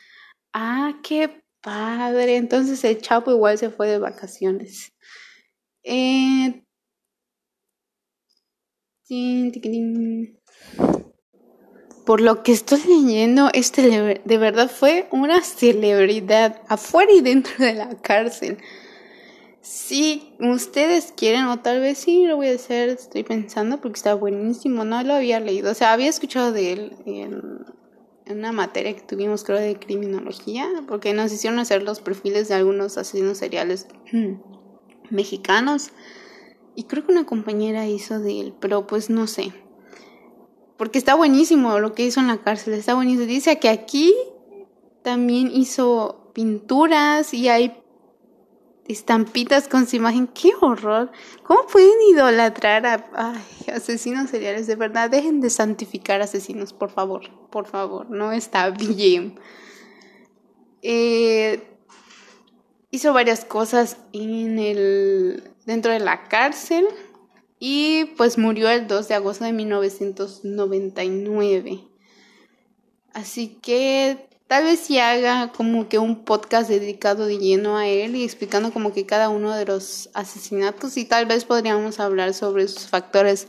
Ah, 0.52 0.98
qué 1.04 1.44
padre. 1.60 2.36
Entonces 2.36 2.82
el 2.82 3.00
Chapo 3.00 3.30
igual 3.30 3.56
se 3.56 3.70
fue 3.70 3.86
de 3.86 3.98
vacaciones. 3.98 4.92
Eh, 5.84 6.64
por 12.04 12.20
lo 12.20 12.42
que 12.42 12.52
estoy 12.52 12.80
leyendo, 12.86 13.48
este 13.52 14.20
de 14.24 14.38
verdad 14.38 14.70
fue 14.70 15.08
una 15.10 15.42
celebridad 15.42 16.60
afuera 16.68 17.12
y 17.12 17.22
dentro 17.22 17.64
de 17.64 17.74
la 17.74 17.96
cárcel. 18.00 18.58
Si 19.62 20.34
ustedes 20.40 21.14
quieren, 21.16 21.46
o 21.46 21.60
tal 21.60 21.80
vez 21.80 21.96
sí 21.96 22.26
lo 22.26 22.36
voy 22.36 22.48
a 22.48 22.54
hacer, 22.54 22.90
estoy 22.90 23.22
pensando 23.22 23.80
porque 23.80 23.96
está 23.96 24.12
buenísimo, 24.12 24.84
no 24.84 25.02
lo 25.02 25.14
había 25.14 25.40
leído, 25.40 25.70
o 25.70 25.74
sea, 25.74 25.94
había 25.94 26.10
escuchado 26.10 26.52
de 26.52 26.72
él 26.72 26.96
en, 27.06 27.64
una 28.26 28.52
materia 28.52 28.94
que 28.94 29.02
tuvimos, 29.02 29.42
creo, 29.42 29.58
de 29.58 29.78
criminología, 29.78 30.68
porque 30.86 31.14
nos 31.14 31.32
hicieron 31.32 31.58
hacer 31.58 31.82
los 31.82 32.00
perfiles 32.00 32.48
de 32.48 32.54
algunos 32.54 32.98
asesinos 32.98 33.38
seriales 33.38 33.86
mexicanos, 35.10 35.92
y 36.74 36.84
creo 36.84 37.06
que 37.06 37.12
una 37.12 37.24
compañera 37.24 37.86
hizo 37.86 38.18
de 38.18 38.40
él, 38.40 38.54
pero 38.60 38.86
pues 38.86 39.08
no 39.08 39.26
sé. 39.26 39.52
Porque 40.76 40.98
está 40.98 41.14
buenísimo 41.14 41.78
lo 41.78 41.94
que 41.94 42.04
hizo 42.04 42.20
en 42.20 42.26
la 42.26 42.38
cárcel, 42.38 42.74
está 42.74 42.94
buenísimo. 42.94 43.26
Dice 43.26 43.58
que 43.58 43.68
aquí 43.68 44.14
también 45.02 45.50
hizo 45.52 46.30
pinturas 46.34 47.32
y 47.32 47.48
hay 47.48 47.80
estampitas 48.86 49.68
con 49.68 49.86
su 49.86 49.96
imagen. 49.96 50.26
¡Qué 50.26 50.50
horror! 50.60 51.10
¿Cómo 51.44 51.66
pueden 51.66 51.94
idolatrar 52.10 52.86
a 52.86 53.34
asesinos 53.72 54.30
seriales? 54.30 54.66
De 54.66 54.76
verdad, 54.76 55.10
dejen 55.10 55.40
de 55.40 55.50
santificar 55.50 56.20
asesinos, 56.20 56.72
por 56.72 56.90
favor. 56.90 57.30
Por 57.50 57.66
favor, 57.66 58.10
no 58.10 58.32
está 58.32 58.70
bien. 58.70 59.38
Eh, 60.82 61.62
hizo 62.90 63.12
varias 63.12 63.44
cosas 63.44 63.96
en 64.12 64.58
el, 64.58 65.54
dentro 65.64 65.92
de 65.92 66.00
la 66.00 66.24
cárcel 66.24 66.86
y 67.58 68.06
pues 68.16 68.38
murió 68.38 68.70
el 68.70 68.86
2 68.86 69.08
de 69.08 69.14
agosto 69.14 69.44
de 69.44 69.52
1999. 69.52 71.80
Así 73.12 73.58
que 73.62 74.28
tal 74.48 74.64
vez 74.64 74.80
si 74.80 74.98
haga 74.98 75.52
como 75.52 75.88
que 75.88 75.98
un 75.98 76.24
podcast 76.24 76.68
dedicado 76.68 77.26
de 77.26 77.38
lleno 77.38 77.76
a 77.76 77.86
él 77.86 78.16
y 78.16 78.24
explicando 78.24 78.72
como 78.72 78.92
que 78.92 79.06
cada 79.06 79.28
uno 79.28 79.54
de 79.54 79.66
los 79.66 80.10
asesinatos 80.14 80.96
y 80.96 81.04
tal 81.04 81.26
vez 81.26 81.44
podríamos 81.44 82.00
hablar 82.00 82.34
sobre 82.34 82.66
sus 82.68 82.88
factores 82.88 83.46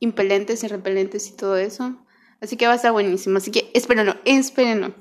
impelentes 0.00 0.62
y 0.62 0.68
repelentes 0.68 1.28
y 1.28 1.36
todo 1.36 1.56
eso. 1.56 1.96
Así 2.40 2.56
que 2.56 2.66
va 2.66 2.74
a 2.74 2.76
estar 2.76 2.92
buenísimo. 2.92 3.38
Así 3.38 3.50
que 3.50 3.70
espérenlo, 3.74 4.14
espérenlo. 4.24 4.94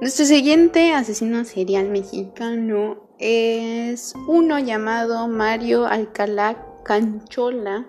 Nuestro 0.00 0.24
siguiente 0.24 0.94
asesino 0.94 1.44
serial 1.44 1.90
mexicano 1.90 3.10
es 3.18 4.14
uno 4.26 4.58
llamado 4.58 5.28
Mario 5.28 5.86
Alcalá 5.86 6.56
Canchola, 6.86 7.86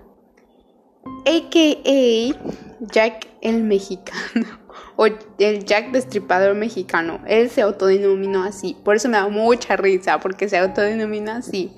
a.k.a. 1.26 2.36
Jack 2.82 3.28
el 3.40 3.64
Mexicano, 3.64 4.46
o 4.98 5.06
el 5.06 5.64
Jack 5.64 5.92
Destripador 5.92 6.54
Mexicano. 6.54 7.22
Él 7.28 7.50
se 7.50 7.62
autodenominó 7.62 8.44
así, 8.44 8.76
por 8.84 8.98
eso 8.98 9.08
me 9.08 9.16
da 9.16 9.30
mucha 9.30 9.78
risa, 9.78 10.20
porque 10.20 10.50
se 10.50 10.58
autodenominó 10.58 11.32
así. 11.32 11.72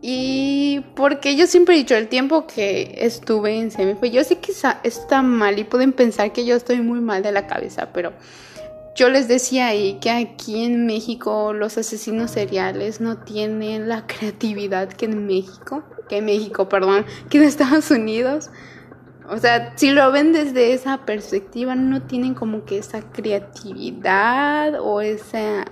Y 0.00 0.80
porque 0.96 1.36
yo 1.36 1.46
siempre 1.46 1.76
he 1.76 1.78
dicho, 1.78 1.94
el 1.94 2.08
tiempo 2.08 2.48
que 2.48 2.96
estuve 2.98 3.56
en 3.56 3.70
Semife, 3.70 4.10
yo 4.10 4.24
sé 4.24 4.40
que 4.40 4.50
está 4.82 5.22
mal 5.22 5.60
y 5.60 5.62
pueden 5.62 5.92
pensar 5.92 6.32
que 6.32 6.44
yo 6.44 6.56
estoy 6.56 6.80
muy 6.80 7.00
mal 7.00 7.22
de 7.22 7.30
la 7.30 7.46
cabeza, 7.46 7.92
pero 7.92 8.12
yo 8.94 9.08
les 9.08 9.26
decía 9.26 9.68
ahí 9.68 9.98
que 10.00 10.10
aquí 10.10 10.64
en 10.64 10.86
México 10.86 11.52
los 11.52 11.78
asesinos 11.78 12.30
seriales 12.30 13.00
no 13.00 13.18
tienen 13.18 13.88
la 13.88 14.06
creatividad 14.06 14.88
que 14.88 15.06
en 15.06 15.26
México, 15.26 15.82
que 16.08 16.18
en 16.18 16.26
México, 16.26 16.68
perdón, 16.68 17.06
que 17.30 17.38
en 17.38 17.44
Estados 17.44 17.90
Unidos. 17.90 18.50
O 19.28 19.38
sea, 19.38 19.72
si 19.76 19.92
lo 19.92 20.12
ven 20.12 20.32
desde 20.32 20.74
esa 20.74 21.06
perspectiva, 21.06 21.74
no 21.74 22.02
tienen 22.02 22.34
como 22.34 22.64
que 22.64 22.78
esa 22.78 23.00
creatividad 23.12 24.80
o 24.80 25.00
esa 25.00 25.64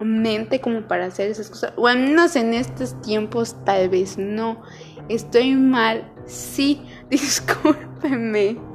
mente 0.00 0.60
como 0.60 0.82
para 0.82 1.06
hacer 1.06 1.30
esas 1.30 1.48
cosas. 1.48 1.72
O 1.76 1.86
al 1.86 2.00
menos 2.00 2.36
en 2.36 2.52
estos 2.52 3.00
tiempos 3.00 3.56
tal 3.64 3.88
vez 3.88 4.18
no. 4.18 4.62
Estoy 5.08 5.54
mal, 5.54 6.12
sí, 6.26 6.82
discúlpenme. 7.10 8.71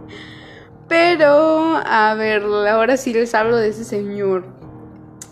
Pero, 0.88 1.82
a 1.86 2.16
ver, 2.16 2.44
ahora 2.44 2.96
sí 2.96 3.12
les 3.12 3.36
hablo 3.36 3.58
de 3.58 3.70
ese 3.70 3.84
señor. 3.84 4.46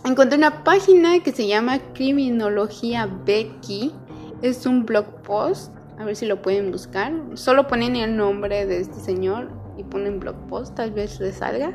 Encontré 0.03 0.37
una 0.37 0.63
página 0.63 1.19
que 1.23 1.31
se 1.31 1.47
llama 1.47 1.79
Criminología 1.93 3.09
Becky. 3.25 3.93
Es 4.41 4.65
un 4.65 4.85
blog 4.85 5.21
post. 5.23 5.73
A 5.97 6.03
ver 6.03 6.17
si 6.17 6.25
lo 6.25 6.41
pueden 6.41 6.71
buscar. 6.71 7.13
Solo 7.35 7.67
ponen 7.67 7.95
el 7.95 8.17
nombre 8.17 8.65
de 8.65 8.81
este 8.81 8.99
señor 8.99 9.49
y 9.77 9.83
ponen 9.83 10.19
blog 10.19 10.35
post. 10.47 10.75
Tal 10.75 10.91
vez 10.91 11.21
les 11.21 11.37
salga. 11.37 11.73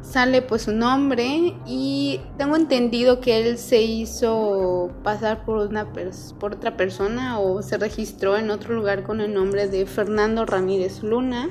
Sale 0.00 0.40
pues 0.40 0.62
su 0.62 0.72
nombre 0.72 1.56
y 1.66 2.20
tengo 2.38 2.54
entendido 2.54 3.20
que 3.20 3.40
él 3.40 3.58
se 3.58 3.82
hizo 3.82 4.92
pasar 5.02 5.44
por 5.44 5.66
una 5.66 5.92
por 6.38 6.54
otra 6.54 6.76
persona 6.76 7.40
o 7.40 7.60
se 7.62 7.76
registró 7.76 8.36
en 8.36 8.50
otro 8.50 8.74
lugar 8.74 9.02
con 9.02 9.20
el 9.20 9.34
nombre 9.34 9.66
de 9.66 9.84
Fernando 9.84 10.46
Ramírez 10.46 11.02
Luna 11.02 11.48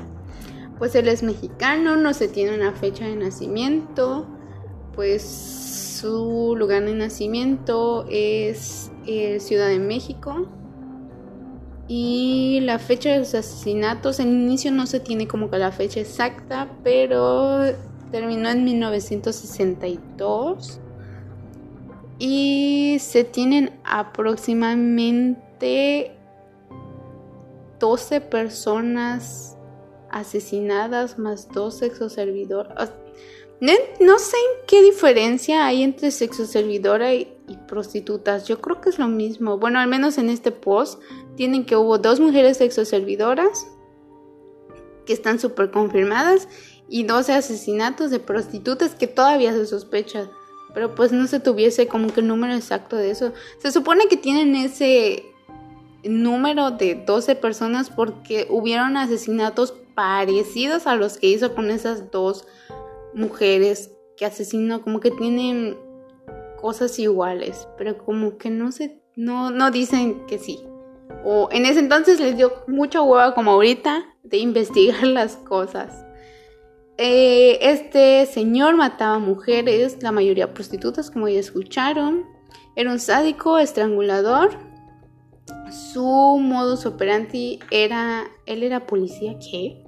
pues 0.78 0.94
él 0.96 1.08
es 1.08 1.24
mexicano, 1.24 1.96
no 1.96 2.14
se 2.14 2.28
tiene 2.28 2.54
una 2.56 2.74
fecha 2.74 3.06
de 3.06 3.16
nacimiento, 3.16 4.28
pues 4.94 5.24
su 5.24 6.56
lugar 6.58 6.84
de 6.84 6.94
nacimiento 6.94 8.06
es 8.10 8.92
eh, 9.08 9.40
Ciudad 9.40 9.70
de 9.70 9.80
México. 9.80 10.50
Y 11.88 12.62
la 12.64 12.80
fecha 12.80 13.12
de 13.12 13.20
los 13.20 13.36
asesinatos, 13.36 14.20
en 14.20 14.30
inicio 14.30 14.72
no 14.72 14.88
se 14.88 15.00
tiene 15.00 15.28
como 15.28 15.52
que 15.52 15.60
la 15.60 15.72
fecha 15.72 16.00
exacta, 16.00 16.68
pero 16.84 17.60
terminó 18.12 18.50
en 18.50 18.64
1962. 18.64 20.80
Y 22.18 22.98
se 23.00 23.24
tienen 23.24 23.72
aproximadamente 23.84 26.16
12 27.80 28.22
personas 28.22 29.55
asesinadas 30.16 31.20
más 31.20 31.50
dos 31.52 31.80
sexoservidoras. 31.80 32.94
No, 33.60 34.20
sé 34.20 34.38
en 34.38 34.66
qué 34.66 34.82
diferencia 34.82 35.66
hay 35.66 35.84
entre 35.84 36.10
sexoservidora 36.10 37.14
y, 37.14 37.34
y 37.50 37.58
prostitutas. 37.68 38.48
Yo 38.48 38.62
creo 38.62 38.80
que 38.80 38.90
es 38.90 38.98
lo 38.98 39.08
mismo. 39.10 39.58
Bueno, 39.58 39.80
al 39.80 39.90
menos 39.90 40.18
en 40.18 40.30
este 40.30 40.52
post 40.52 41.02
tienen 41.36 41.66
que 41.66 41.76
hubo 41.76 41.98
dos 41.98 42.22
mujeres 42.22 42.58
sexoservidoras 42.58 43.68
que 45.06 45.12
están 45.12 45.38
súper 45.40 45.70
confirmadas 45.70 46.48
y 46.88 47.04
12 47.04 47.34
asesinatos 47.34 48.10
de 48.10 48.20
prostitutas 48.20 48.96
que 48.96 49.08
todavía 49.08 49.52
se 49.52 49.66
sospecha. 49.66 50.30
Pero 50.74 50.96
pues 50.96 51.12
no 51.12 51.28
se 51.28 51.42
tuviese 51.42 51.88
como 51.88 52.14
que 52.14 52.22
el 52.22 52.28
número 52.28 52.54
exacto 52.54 52.96
de 52.96 53.12
eso. 53.12 53.34
Se 53.60 53.72
supone 53.72 54.08
que 54.08 54.16
tienen 54.16 54.56
ese 54.56 55.26
número 56.06 56.72
de 56.72 56.96
12 56.96 57.36
personas 57.36 57.90
porque 57.90 58.48
hubieron 58.50 58.96
asesinatos 58.96 59.74
parecidos 59.96 60.88
a 60.88 60.96
los 60.96 61.18
que 61.18 61.28
hizo 61.28 61.56
con 61.56 61.72
esas 61.72 62.12
dos 62.12 62.46
mujeres 63.14 63.92
que 64.18 64.26
asesinó, 64.26 64.82
como 64.82 65.00
que 65.00 65.12
tienen 65.12 65.78
cosas 66.62 66.98
iguales, 67.00 67.68
pero 67.78 67.98
como 67.98 68.38
que 68.38 68.50
no 68.50 68.72
se, 68.72 69.02
no, 69.16 69.52
no 69.52 69.72
dicen 69.72 70.26
que 70.28 70.38
sí. 70.38 70.60
O 71.24 71.50
en 71.52 71.66
ese 71.66 71.80
entonces 71.80 72.20
les 72.20 72.38
dio 72.38 72.52
mucha 72.68 73.02
hueva 73.02 73.34
como 73.34 73.52
ahorita 73.52 74.06
de 74.24 74.38
investigar 74.38 75.04
las 75.08 75.38
cosas. 75.38 76.06
Eh, 76.98 77.58
este 77.62 78.26
señor 78.26 78.76
mataba 78.78 79.20
mujeres, 79.20 80.02
la 80.02 80.12
mayoría 80.12 80.54
prostitutas, 80.54 81.12
como 81.12 81.28
ya 81.28 81.40
escucharon. 81.40 82.26
Era 82.76 82.92
un 82.92 83.00
sádico, 83.00 83.58
estrangulador. 83.58 84.58
Su 85.70 86.38
modus 86.40 86.86
operandi 86.86 87.60
era, 87.70 88.26
él 88.46 88.64
era 88.64 88.86
policía, 88.86 89.38
¿qué? 89.40 89.85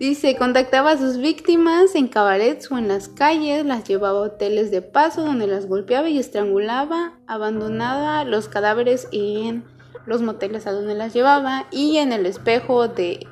Dice, 0.00 0.34
contactaba 0.36 0.92
a 0.92 0.96
sus 0.96 1.18
víctimas 1.18 1.94
en 1.94 2.08
cabarets 2.08 2.72
o 2.72 2.78
en 2.78 2.88
las 2.88 3.08
calles, 3.08 3.66
las 3.66 3.84
llevaba 3.84 4.20
a 4.20 4.22
hoteles 4.22 4.70
de 4.70 4.80
paso 4.80 5.20
donde 5.20 5.46
las 5.46 5.66
golpeaba 5.66 6.08
y 6.08 6.18
estrangulaba, 6.18 7.18
abandonaba 7.26 8.24
los 8.24 8.48
cadáveres 8.48 9.08
en 9.12 9.62
los 10.06 10.22
moteles 10.22 10.66
a 10.66 10.72
donde 10.72 10.94
las 10.94 11.12
llevaba 11.12 11.66
y 11.70 11.98
en 11.98 12.12
el 12.12 12.24
espejo 12.24 12.88
de, 12.88 13.26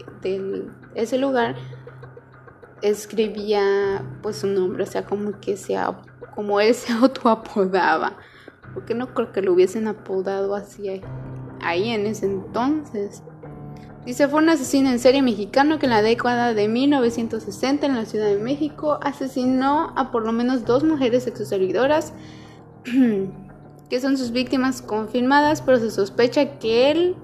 ese 0.95 1.17
lugar 1.17 1.57
escribía 2.83 4.05
pues 4.21 4.37
su 4.37 4.47
nombre, 4.47 4.83
o 4.83 4.87
sea, 4.87 5.07
como 5.07 5.41
que 5.41 5.57
sea, 5.57 6.03
como 6.35 6.61
él 6.61 6.75
se 6.75 6.93
autoapodaba, 6.93 8.19
porque 8.75 8.95
no 8.95 9.15
creo 9.15 9.33
que 9.33 9.41
lo 9.41 9.55
hubiesen 9.55 9.89
apodado 9.89 10.55
así 10.55 11.01
ahí 11.63 11.89
en 11.89 12.05
ese 12.05 12.27
entonces. 12.27 13.23
Dice, 14.09 14.27
fue 14.27 14.41
un 14.41 14.49
asesino 14.49 14.89
en 14.89 14.99
serie 15.01 15.21
mexicano 15.21 15.79
que 15.79 15.85
en 15.85 15.91
la 15.91 16.01
década 16.01 16.55
de 16.55 16.67
1960 16.67 17.85
en 17.85 17.95
la 17.95 18.07
Ciudad 18.07 18.25
de 18.25 18.39
México 18.39 18.99
asesinó 19.03 19.93
a 19.97 20.11
por 20.11 20.25
lo 20.25 20.33
menos 20.33 20.65
dos 20.65 20.83
mujeres 20.83 21.25
sexoservidoras 21.25 22.15
que 23.91 24.01
son 24.01 24.17
sus 24.17 24.31
víctimas 24.31 24.81
confirmadas, 24.81 25.61
pero 25.61 25.79
se 25.79 25.91
sospecha 25.91 26.59
que 26.59 26.91
él, 26.91 27.17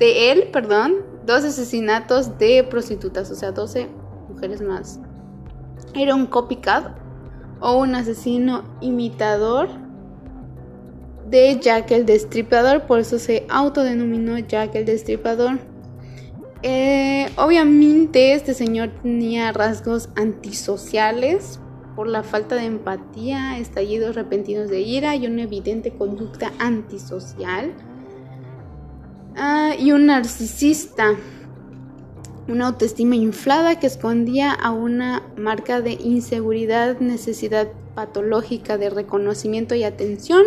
de 0.00 0.32
él, 0.32 0.48
perdón, 0.52 0.94
dos 1.24 1.44
asesinatos 1.44 2.36
de 2.36 2.64
prostitutas, 2.64 3.30
o 3.30 3.36
sea, 3.36 3.52
12 3.52 3.86
mujeres 4.28 4.60
más. 4.60 4.98
Era 5.94 6.16
un 6.16 6.26
copycat 6.26 6.98
o 7.60 7.76
un 7.76 7.94
asesino 7.94 8.64
imitador 8.80 9.68
de 11.28 11.60
Jack 11.60 11.92
el 11.92 12.06
Destripador, 12.06 12.88
por 12.88 12.98
eso 12.98 13.20
se 13.20 13.46
autodenominó 13.48 14.36
Jack 14.40 14.74
el 14.74 14.84
Destripador. 14.84 15.70
Eh, 16.62 17.28
obviamente 17.36 18.34
este 18.34 18.54
señor 18.54 18.90
tenía 19.02 19.52
rasgos 19.52 20.10
antisociales 20.14 21.58
por 21.96 22.06
la 22.06 22.22
falta 22.22 22.54
de 22.54 22.64
empatía, 22.64 23.58
estallidos 23.58 24.14
repentinos 24.14 24.68
de 24.68 24.80
ira 24.80 25.16
y 25.16 25.26
una 25.26 25.42
evidente 25.42 25.90
conducta 25.92 26.52
antisocial. 26.58 27.72
Ah, 29.36 29.74
y 29.78 29.92
un 29.92 30.06
narcisista, 30.06 31.16
una 32.48 32.68
autoestima 32.68 33.16
inflada 33.16 33.78
que 33.78 33.86
escondía 33.86 34.52
a 34.52 34.70
una 34.70 35.22
marca 35.36 35.80
de 35.80 35.92
inseguridad, 35.92 37.00
necesidad 37.00 37.68
patológica 37.94 38.78
de 38.78 38.90
reconocimiento 38.90 39.74
y 39.74 39.84
atención 39.84 40.44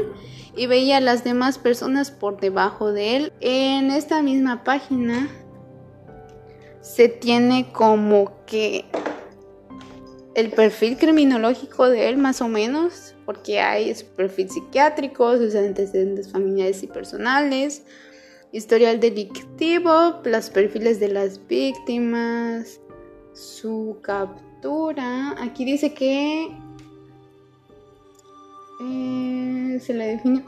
y 0.56 0.68
veía 0.68 0.98
a 0.98 1.02
las 1.02 1.24
demás 1.24 1.58
personas 1.58 2.12
por 2.12 2.40
debajo 2.40 2.92
de 2.92 3.18
él. 3.18 3.34
En 3.42 3.92
esta 3.92 4.22
misma 4.22 4.64
página 4.64 5.30
se 6.86 7.10
tiene 7.10 7.72
como 7.74 8.46
que 8.46 8.86
el 10.36 10.52
perfil 10.52 10.98
criminológico 10.98 11.90
de 11.90 12.10
él 12.10 12.18
más 12.18 12.42
o 12.42 12.48
menos, 12.48 13.16
porque 13.26 13.60
hay 13.60 13.92
perfil 14.16 14.52
psiquiátrico, 14.52 15.36
sus 15.38 15.56
antecedentes 15.56 16.32
familiares 16.32 16.84
y 16.84 16.88
personales, 16.88 17.82
historial 18.52 19.00
delictivo, 19.00 20.22
los 20.24 20.52
perfiles 20.52 21.00
de 21.00 21.08
las 21.08 21.48
víctimas, 21.48 22.80
su 23.34 23.98
captura. 24.04 25.36
Aquí 25.42 25.66
dice 25.66 25.96
que 25.96 26.56
eh, 28.82 29.80
se 29.82 29.94
le 29.96 30.06
define 30.06 30.46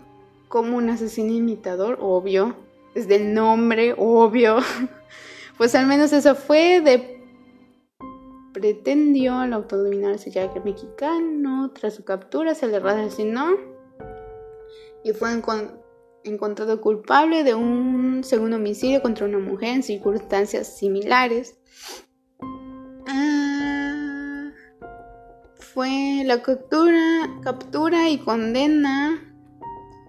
como 0.50 0.78
un 0.78 0.92
asesino 0.92 1.34
imitador, 1.34 1.98
obvio. 2.00 2.56
Es 2.94 3.08
del 3.08 3.34
nombre, 3.34 3.96
obvio. 3.98 4.58
pues 5.58 5.76
al 5.76 5.88
menos 5.88 6.14
eso 6.14 6.36
fue 6.36 6.82
de 6.82 7.18
pretendió 8.54 9.38
al 9.38 9.54
autodominarse 9.54 10.32
ya 10.32 10.52
que 10.52 10.60
mexicano. 10.60 11.72
Tras 11.72 11.96
su 11.96 12.04
captura 12.04 12.56
se 12.56 12.68
le 12.68 12.78
asesinó 12.78 13.56
y 15.04 15.14
fue 15.14 15.30
encontrado 16.24 16.82
culpable 16.82 17.44
de 17.44 17.54
un 17.54 18.24
segundo 18.24 18.58
homicidio 18.58 19.02
contra 19.02 19.28
una 19.28 19.38
mujer 19.38 19.76
en 19.76 19.84
circunstancias 19.84 20.76
similares. 20.76 21.60
Ah, 23.08 24.52
fue 25.56 26.24
la 26.26 26.42
captura, 26.42 27.30
captura 27.44 28.10
y 28.10 28.18
condena 28.18 29.24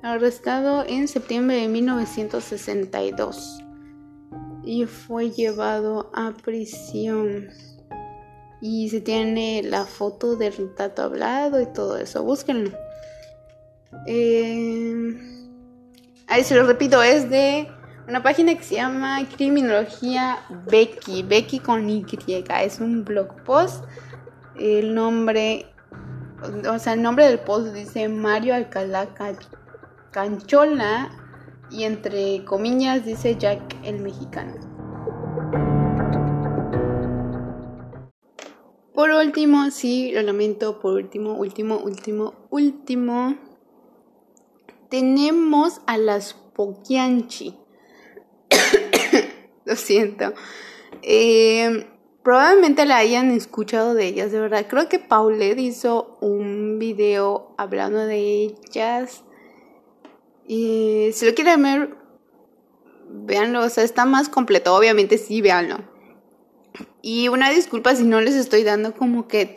arrestado 0.03 0.85
en 0.87 1.07
septiembre 1.07 1.57
de 1.57 1.69
1962 1.69 3.68
y 4.65 4.87
fue 4.87 5.31
llevado 5.31 6.11
a 6.15 6.33
prisión. 6.33 7.49
Y 8.61 8.89
se 8.91 9.01
tiene 9.01 9.63
la 9.63 9.85
foto 9.85 10.37
del 10.37 10.53
retrato 10.53 11.03
hablado 11.03 11.61
y 11.61 11.67
todo 11.67 11.97
eso. 11.97 12.25
Búsquenlo. 12.25 12.73
Eh, 14.07 15.17
ahí 16.27 16.45
se 16.45 16.57
lo 16.57 16.67
repito, 16.67 17.03
es 17.03 17.31
de 17.31 17.69
una 18.09 18.23
página 18.23 18.55
que 18.55 18.65
se 18.65 18.77
llama 18.77 19.21
Criminología 19.37 20.39
Becky. 20.71 21.23
Becky 21.23 21.61
con 21.61 21.89
Y. 21.89 22.05
Es 22.63 22.81
un 22.81 23.05
blog 23.05 23.43
post. 23.45 23.85
El 24.59 24.95
nombre, 24.95 25.67
o 26.69 26.79
sea, 26.79 26.95
el 26.95 27.03
nombre 27.03 27.27
del 27.27 27.39
post 27.39 27.69
dice 27.75 28.09
Mario 28.09 28.55
Alcalá 28.55 29.09
Canchola. 30.11 31.28
Y 31.71 31.85
entre 31.85 32.45
comillas 32.45 33.05
dice 33.05 33.37
Jack 33.37 33.77
el 33.85 34.01
mexicano. 34.01 34.55
Por 38.95 39.11
último, 39.11 39.71
sí, 39.71 40.11
lo 40.13 40.23
lamento, 40.23 40.81
por 40.81 40.95
último, 40.95 41.35
último, 41.35 41.79
último, 41.79 42.35
último, 42.51 43.37
tenemos 44.89 45.81
a 45.87 45.99
las 45.99 46.35
Poquianchi. 46.35 47.57
lo 49.65 49.77
siento. 49.77 50.33
Eh, 51.03 51.87
probablemente 52.25 52.85
la 52.87 52.97
hayan 52.97 53.31
escuchado 53.31 53.95
de 53.95 54.07
ellas, 54.07 54.33
de 54.33 54.41
verdad. 54.41 54.67
Creo 54.69 54.89
que 54.89 54.99
Paulette 54.99 55.61
hizo 55.61 56.19
un 56.21 56.81
video 56.81 57.55
hablando 57.57 58.01
de 58.01 58.19
ellas. 58.19 59.23
Y 60.49 61.11
si 61.13 61.27
lo 61.27 61.35
quieren 61.35 61.63
ver, 61.63 61.97
véanlo. 63.09 63.63
O 63.63 63.69
sea, 63.69 63.85
está 63.85 64.05
más 64.07 64.29
completo. 64.29 64.75
Obviamente 64.75 65.19
sí, 65.19 65.41
véanlo. 65.41 65.79
Y 67.03 67.29
una 67.29 67.51
disculpa 67.51 67.95
si 67.95 68.05
no 68.05 68.21
les 68.21 68.35
estoy 68.35 68.65
dando 68.65 68.95
como 68.95 69.29
que 69.29 69.55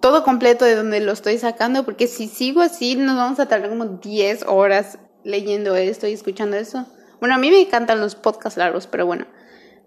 todo 0.00 0.22
completo 0.22 0.66
de 0.66 0.76
donde 0.76 1.00
lo 1.00 1.12
estoy 1.12 1.38
sacando, 1.38 1.84
porque 1.84 2.06
si 2.06 2.28
sigo 2.28 2.60
así 2.60 2.94
nos 2.94 3.16
vamos 3.16 3.40
a 3.40 3.46
tardar 3.46 3.70
como 3.70 3.86
10 3.86 4.44
horas 4.48 4.98
leyendo 5.24 5.74
esto 5.76 6.06
y 6.06 6.12
escuchando 6.12 6.56
eso. 6.56 6.86
Bueno, 7.20 7.34
a 7.36 7.38
mí 7.38 7.50
me 7.50 7.62
encantan 7.62 8.00
los 8.00 8.14
podcasts 8.14 8.58
largos, 8.58 8.86
pero 8.86 9.06
bueno, 9.06 9.26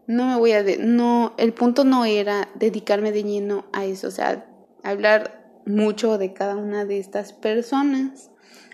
no 0.07 0.25
me 0.25 0.37
voy 0.37 0.53
a... 0.53 0.63
no, 0.79 1.35
el 1.37 1.53
punto 1.53 1.83
no 1.83 2.03
era 2.05 2.49
dedicarme 2.55 3.11
de 3.11 3.23
lleno 3.23 3.65
a 3.73 3.85
eso, 3.85 4.07
o 4.07 4.11
sea, 4.11 4.47
hablar 4.83 5.61
mucho 5.67 6.17
de 6.17 6.33
cada 6.33 6.55
una 6.55 6.83
de 6.85 6.97
estas 6.97 7.33
personas. 7.33 8.31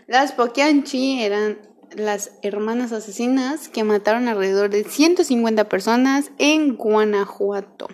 Las 0.08 0.32
Pokianchi 0.32 1.24
eran 1.24 1.58
las 1.96 2.32
hermanas 2.42 2.92
asesinas 2.92 3.70
que 3.70 3.84
mataron 3.84 4.28
alrededor 4.28 4.70
de 4.70 4.84
150 4.84 5.70
personas 5.70 6.32
en 6.38 6.76
Guanajuato. 6.76 7.88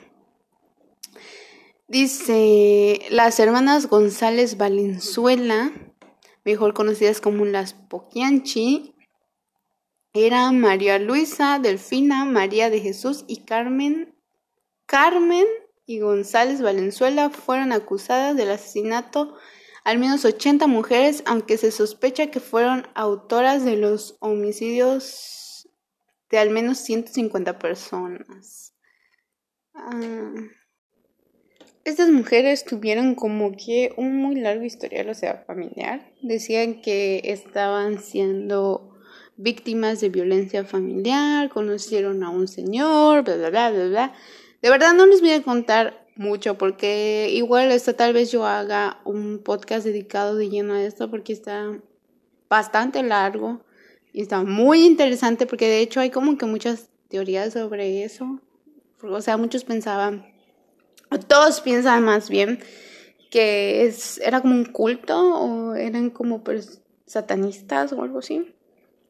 Dice, 1.87 2.99
las 3.09 3.39
hermanas 3.39 3.87
González 3.87 4.57
Valenzuela, 4.57 5.71
mejor 6.43 6.73
conocidas 6.73 7.19
como 7.19 7.45
las 7.45 7.73
Poquianchi, 7.73 8.93
eran 10.13 10.59
María 10.59 10.99
Luisa, 10.99 11.59
Delfina, 11.59 12.25
María 12.25 12.69
de 12.69 12.79
Jesús 12.79 13.25
y 13.27 13.37
Carmen. 13.37 14.15
Carmen 14.85 15.45
y 15.85 15.99
González 15.99 16.61
Valenzuela 16.61 17.29
fueron 17.29 17.71
acusadas 17.71 18.35
del 18.35 18.51
asesinato 18.51 19.35
al 19.83 19.97
menos 19.97 20.25
80 20.25 20.67
mujeres, 20.67 21.23
aunque 21.25 21.57
se 21.57 21.71
sospecha 21.71 22.31
que 22.31 22.39
fueron 22.39 22.87
autoras 22.95 23.65
de 23.65 23.77
los 23.77 24.17
homicidios 24.19 25.69
de 26.29 26.37
al 26.37 26.49
menos 26.49 26.77
150 26.79 27.57
personas. 27.59 28.73
Ah. 29.73 30.33
Estas 31.85 32.09
mujeres 32.09 32.65
tuvieron 32.65 33.15
como 33.15 33.53
que 33.53 33.93
un 33.97 34.17
muy 34.17 34.35
largo 34.35 34.63
historial, 34.63 35.09
o 35.09 35.13
sea, 35.15 35.43
familiar. 35.47 36.11
Decían 36.21 36.81
que 36.81 37.21
estaban 37.23 37.99
siendo 37.99 38.95
víctimas 39.37 40.01
de 40.01 40.09
violencia 40.09 40.65
familiar, 40.65 41.49
conocieron 41.49 42.23
a 42.23 42.29
un 42.29 42.47
señor, 42.47 43.23
bla, 43.23 43.37
bla, 43.37 43.49
bla, 43.49 43.71
bla, 43.71 43.87
bla. 43.87 44.13
De 44.61 44.69
verdad 44.69 44.93
no 44.93 45.05
les 45.05 45.21
voy 45.21 45.31
a 45.31 45.41
contar 45.41 46.05
mucho 46.19 46.57
porque 46.57 47.29
igual 47.31 47.71
esta 47.71 47.93
tal 47.93 48.13
vez 48.13 48.31
yo 48.31 48.45
haga 48.45 48.99
un 49.05 49.39
podcast 49.39 49.85
dedicado 49.85 50.35
de 50.35 50.49
lleno 50.49 50.73
a 50.73 50.83
esto 50.83 51.09
porque 51.09 51.33
está 51.33 51.79
bastante 52.49 53.01
largo 53.01 53.61
y 54.13 54.21
está 54.21 54.43
muy 54.43 54.85
interesante 54.85 55.47
porque 55.47 55.67
de 55.67 55.79
hecho 55.79 55.99
hay 55.99 56.09
como 56.09 56.37
que 56.37 56.45
muchas 56.45 56.89
teorías 57.07 57.53
sobre 57.53 58.03
eso. 58.03 58.39
O 59.01 59.21
sea, 59.21 59.37
muchos 59.37 59.63
pensaban 59.63 60.25
todos 61.17 61.61
piensan 61.61 62.03
más 62.03 62.29
bien 62.29 62.59
que 63.31 63.85
es, 63.85 64.19
era 64.19 64.41
como 64.41 64.55
un 64.55 64.65
culto 64.65 65.17
o 65.17 65.75
eran 65.75 66.09
como 66.09 66.43
pues, 66.43 66.81
satanistas 67.05 67.93
o 67.93 68.01
algo 68.01 68.19
así, 68.19 68.55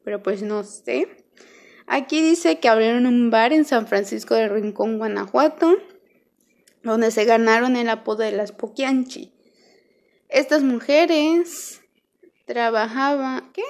pero 0.04 0.22
pues 0.22 0.42
no 0.42 0.62
sé. 0.64 1.08
Aquí 1.86 2.22
dice 2.22 2.60
que 2.60 2.68
abrieron 2.68 3.06
un 3.06 3.30
bar 3.30 3.52
en 3.52 3.64
San 3.64 3.86
Francisco 3.86 4.34
de 4.34 4.48
Rincón, 4.48 4.98
Guanajuato, 4.98 5.76
donde 6.82 7.10
se 7.10 7.24
ganaron 7.24 7.76
el 7.76 7.88
apodo 7.88 8.22
de 8.22 8.32
las 8.32 8.52
Poquianchi. 8.52 9.32
Estas 10.28 10.62
mujeres 10.62 11.80
trabajaban, 12.46 13.52
¿qué? 13.52 13.64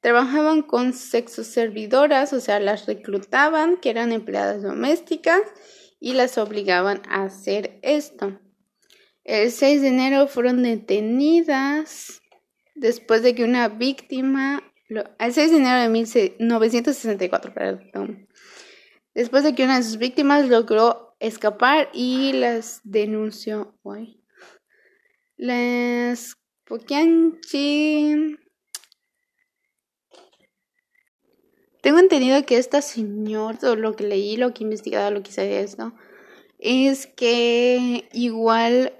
Trabajaban 0.00 0.62
con 0.62 0.94
sexo 0.94 1.44
servidoras, 1.44 2.32
o 2.32 2.40
sea, 2.40 2.60
las 2.60 2.86
reclutaban, 2.86 3.76
que 3.76 3.90
eran 3.90 4.12
empleadas 4.12 4.62
domésticas, 4.62 5.42
y 5.98 6.14
las 6.14 6.38
obligaban 6.38 7.02
a 7.08 7.24
hacer 7.24 7.78
esto. 7.82 8.40
El 9.24 9.50
6 9.50 9.82
de 9.82 9.88
enero 9.88 10.26
fueron 10.26 10.62
detenidas 10.62 12.22
después 12.74 13.22
de 13.22 13.34
que 13.34 13.44
una 13.44 13.68
víctima, 13.68 14.62
el 14.88 15.32
6 15.32 15.50
de 15.50 15.56
enero 15.58 15.80
de 15.82 15.88
1964, 15.90 17.52
perdón, 17.52 18.28
después 19.14 19.44
de 19.44 19.54
que 19.54 19.64
una 19.64 19.76
de 19.76 19.82
sus 19.82 19.98
víctimas 19.98 20.48
logró 20.48 21.16
escapar 21.20 21.90
y 21.92 22.32
las 22.32 22.80
denunció 22.84 23.78
hoy. 23.82 24.22
Las 25.36 26.36
Pokianchi 26.64 28.36
Tengo 31.80 31.98
entendido 31.98 32.44
que 32.44 32.58
esta 32.58 32.82
señora, 32.82 33.58
o 33.70 33.76
lo 33.76 33.96
que 33.96 34.04
leí, 34.04 34.36
lo 34.36 34.52
que 34.52 34.62
he 34.62 34.64
investigado, 34.64 35.10
lo 35.10 35.22
que 35.22 35.32
sé 35.32 35.62
esto, 35.62 35.94
es 36.58 37.06
que 37.06 38.08
igual 38.12 38.92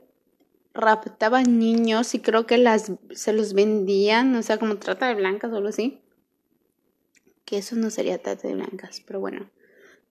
raptaban 0.72 1.58
niños 1.58 2.14
y 2.14 2.20
creo 2.20 2.46
que 2.46 2.56
las 2.56 2.92
se 3.12 3.32
los 3.32 3.52
vendían, 3.52 4.34
o 4.34 4.42
sea, 4.42 4.58
como 4.58 4.78
trata 4.78 5.08
de 5.08 5.14
blancas 5.14 5.52
o 5.52 5.56
algo 5.56 5.68
así. 5.68 6.00
Que 7.44 7.58
eso 7.58 7.76
no 7.76 7.90
sería 7.90 8.22
trata 8.22 8.48
de 8.48 8.54
blancas, 8.54 9.02
pero 9.06 9.20
bueno. 9.20 9.50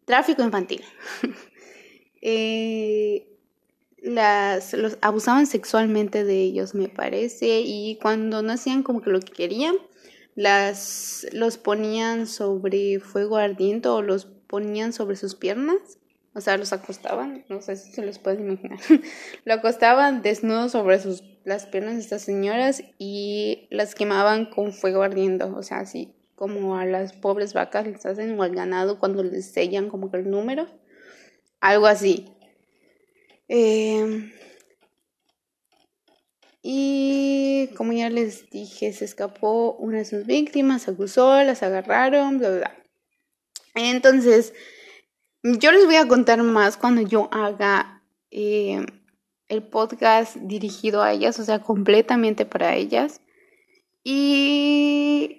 Tráfico 0.10 0.42
infantil. 0.42 0.84
eh, 2.24 3.28
las 4.02 4.74
los 4.74 4.98
abusaban 5.02 5.46
sexualmente 5.46 6.24
de 6.24 6.42
ellos, 6.42 6.74
me 6.74 6.90
parece, 6.90 7.62
y 7.64 8.00
cuando 8.02 8.42
no 8.42 8.54
hacían 8.54 8.82
como 8.82 9.04
que 9.04 9.12
lo 9.12 9.20
que 9.20 9.32
querían, 9.32 9.76
las 10.34 11.28
los 11.32 11.60
ponían 11.60 12.26
sobre 12.26 13.00
fuego 13.00 13.38
ardiente 13.38 13.88
o 13.88 14.02
los 14.02 14.26
ponían 14.26 14.94
sobre 14.94 15.16
sus 15.16 15.36
piernas, 15.36 16.00
o 16.34 16.42
sea, 16.42 16.58
los 16.58 16.74
acostaban, 16.74 17.46
no 17.48 17.62
sé 17.62 17.76
si 17.76 17.92
se 17.92 18.04
los 18.04 18.18
pueden 18.18 18.48
imaginar. 18.48 18.80
lo 19.46 19.54
acostaban 19.54 20.24
desnudos 20.24 20.72
sobre 20.72 21.00
sus 21.00 21.24
las 21.44 21.68
piernas 21.68 21.94
de 21.94 22.02
estas 22.02 22.24
señoras 22.24 22.84
y 22.98 23.68
las 23.70 23.94
quemaban 23.94 24.48
con 24.48 24.74
fuego 24.74 25.04
ardiendo, 25.04 25.56
o 25.56 25.62
sea, 25.62 25.82
así 25.82 26.16
como 26.40 26.78
a 26.78 26.86
las 26.86 27.12
pobres 27.12 27.52
vacas 27.52 27.86
les 27.86 28.06
hacen 28.06 28.40
o 28.40 28.44
al 28.44 28.56
ganado 28.56 28.98
cuando 28.98 29.24
les 29.24 29.52
sellan 29.52 29.90
como 29.90 30.10
que 30.10 30.20
el 30.20 30.30
número, 30.32 30.70
algo 31.60 31.86
así. 31.86 32.34
Eh, 33.50 34.32
y 36.64 37.68
como 37.76 37.92
ya 37.92 38.10
les 38.10 38.50
dije, 38.52 38.94
se 38.94 39.04
escapó 39.04 39.74
una 39.74 39.98
de 39.98 40.06
sus 40.06 40.26
víctimas, 40.26 40.84
se 40.84 40.92
acusó, 40.92 41.44
las 41.44 41.62
agarraron, 41.62 42.38
bla, 42.38 42.52
bla. 42.52 42.86
Entonces, 43.76 44.54
yo 45.44 45.74
les 45.74 45.86
voy 45.88 45.98
a 45.98 46.08
contar 46.08 46.42
más 46.42 46.78
cuando 46.78 47.02
yo 47.02 47.28
haga 47.34 48.02
eh, 48.32 48.86
el 49.50 49.64
podcast 49.64 50.38
dirigido 50.38 51.02
a 51.02 51.12
ellas, 51.12 51.38
o 51.38 51.44
sea, 51.44 51.60
completamente 51.60 52.46
para 52.46 52.78
ellas. 52.78 53.20
Y 54.06 55.39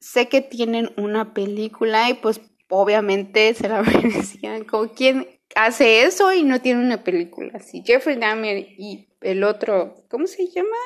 sé 0.00 0.28
que 0.28 0.40
tienen 0.40 0.90
una 0.96 1.34
película 1.34 2.08
y 2.10 2.14
pues 2.14 2.40
obviamente 2.68 3.54
se 3.54 3.68
la 3.68 3.82
merecían. 3.82 4.64
Como 4.64 4.92
quien 4.92 5.26
hace 5.54 6.02
eso 6.02 6.32
y 6.32 6.42
no 6.42 6.60
tiene 6.60 6.80
una 6.80 7.04
película. 7.04 7.58
Si 7.60 7.82
Jeffrey 7.82 8.16
Dahmer 8.16 8.58
y 8.58 9.08
el 9.20 9.44
otro, 9.44 9.94
¿cómo 10.08 10.26
se 10.26 10.48
llama? 10.48 10.76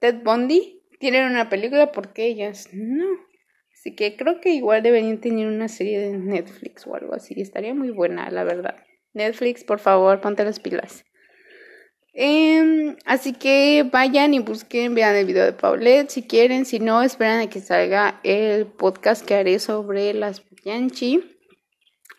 Ted 0.00 0.22
Bundy 0.22 0.82
tienen 0.98 1.30
una 1.30 1.48
película 1.48 1.92
porque 1.92 2.26
ellas 2.26 2.68
no. 2.72 3.06
Así 3.72 3.94
que 3.94 4.16
creo 4.16 4.40
que 4.40 4.50
igual 4.50 4.82
deberían 4.82 5.20
tener 5.20 5.46
una 5.46 5.68
serie 5.68 6.00
de 6.00 6.18
Netflix 6.18 6.86
o 6.86 6.94
algo 6.94 7.14
así. 7.14 7.40
Estaría 7.40 7.74
muy 7.74 7.90
buena, 7.90 8.30
la 8.30 8.42
verdad. 8.42 8.76
Netflix, 9.12 9.64
por 9.64 9.78
favor, 9.78 10.20
ponte 10.20 10.44
las 10.44 10.60
pilas. 10.60 11.04
Em, 12.18 12.96
así 13.04 13.34
que 13.34 13.86
vayan 13.92 14.32
y 14.32 14.38
busquen, 14.38 14.94
vean 14.94 15.14
el 15.16 15.26
video 15.26 15.44
de 15.44 15.52
Paulette 15.52 16.08
si 16.08 16.22
quieren. 16.22 16.64
Si 16.64 16.80
no, 16.80 17.02
esperan 17.02 17.40
a 17.40 17.50
que 17.50 17.60
salga 17.60 18.20
el 18.22 18.66
podcast 18.66 19.22
que 19.22 19.34
haré 19.34 19.58
sobre 19.58 20.14
las 20.14 20.42
Yanchi. 20.64 21.38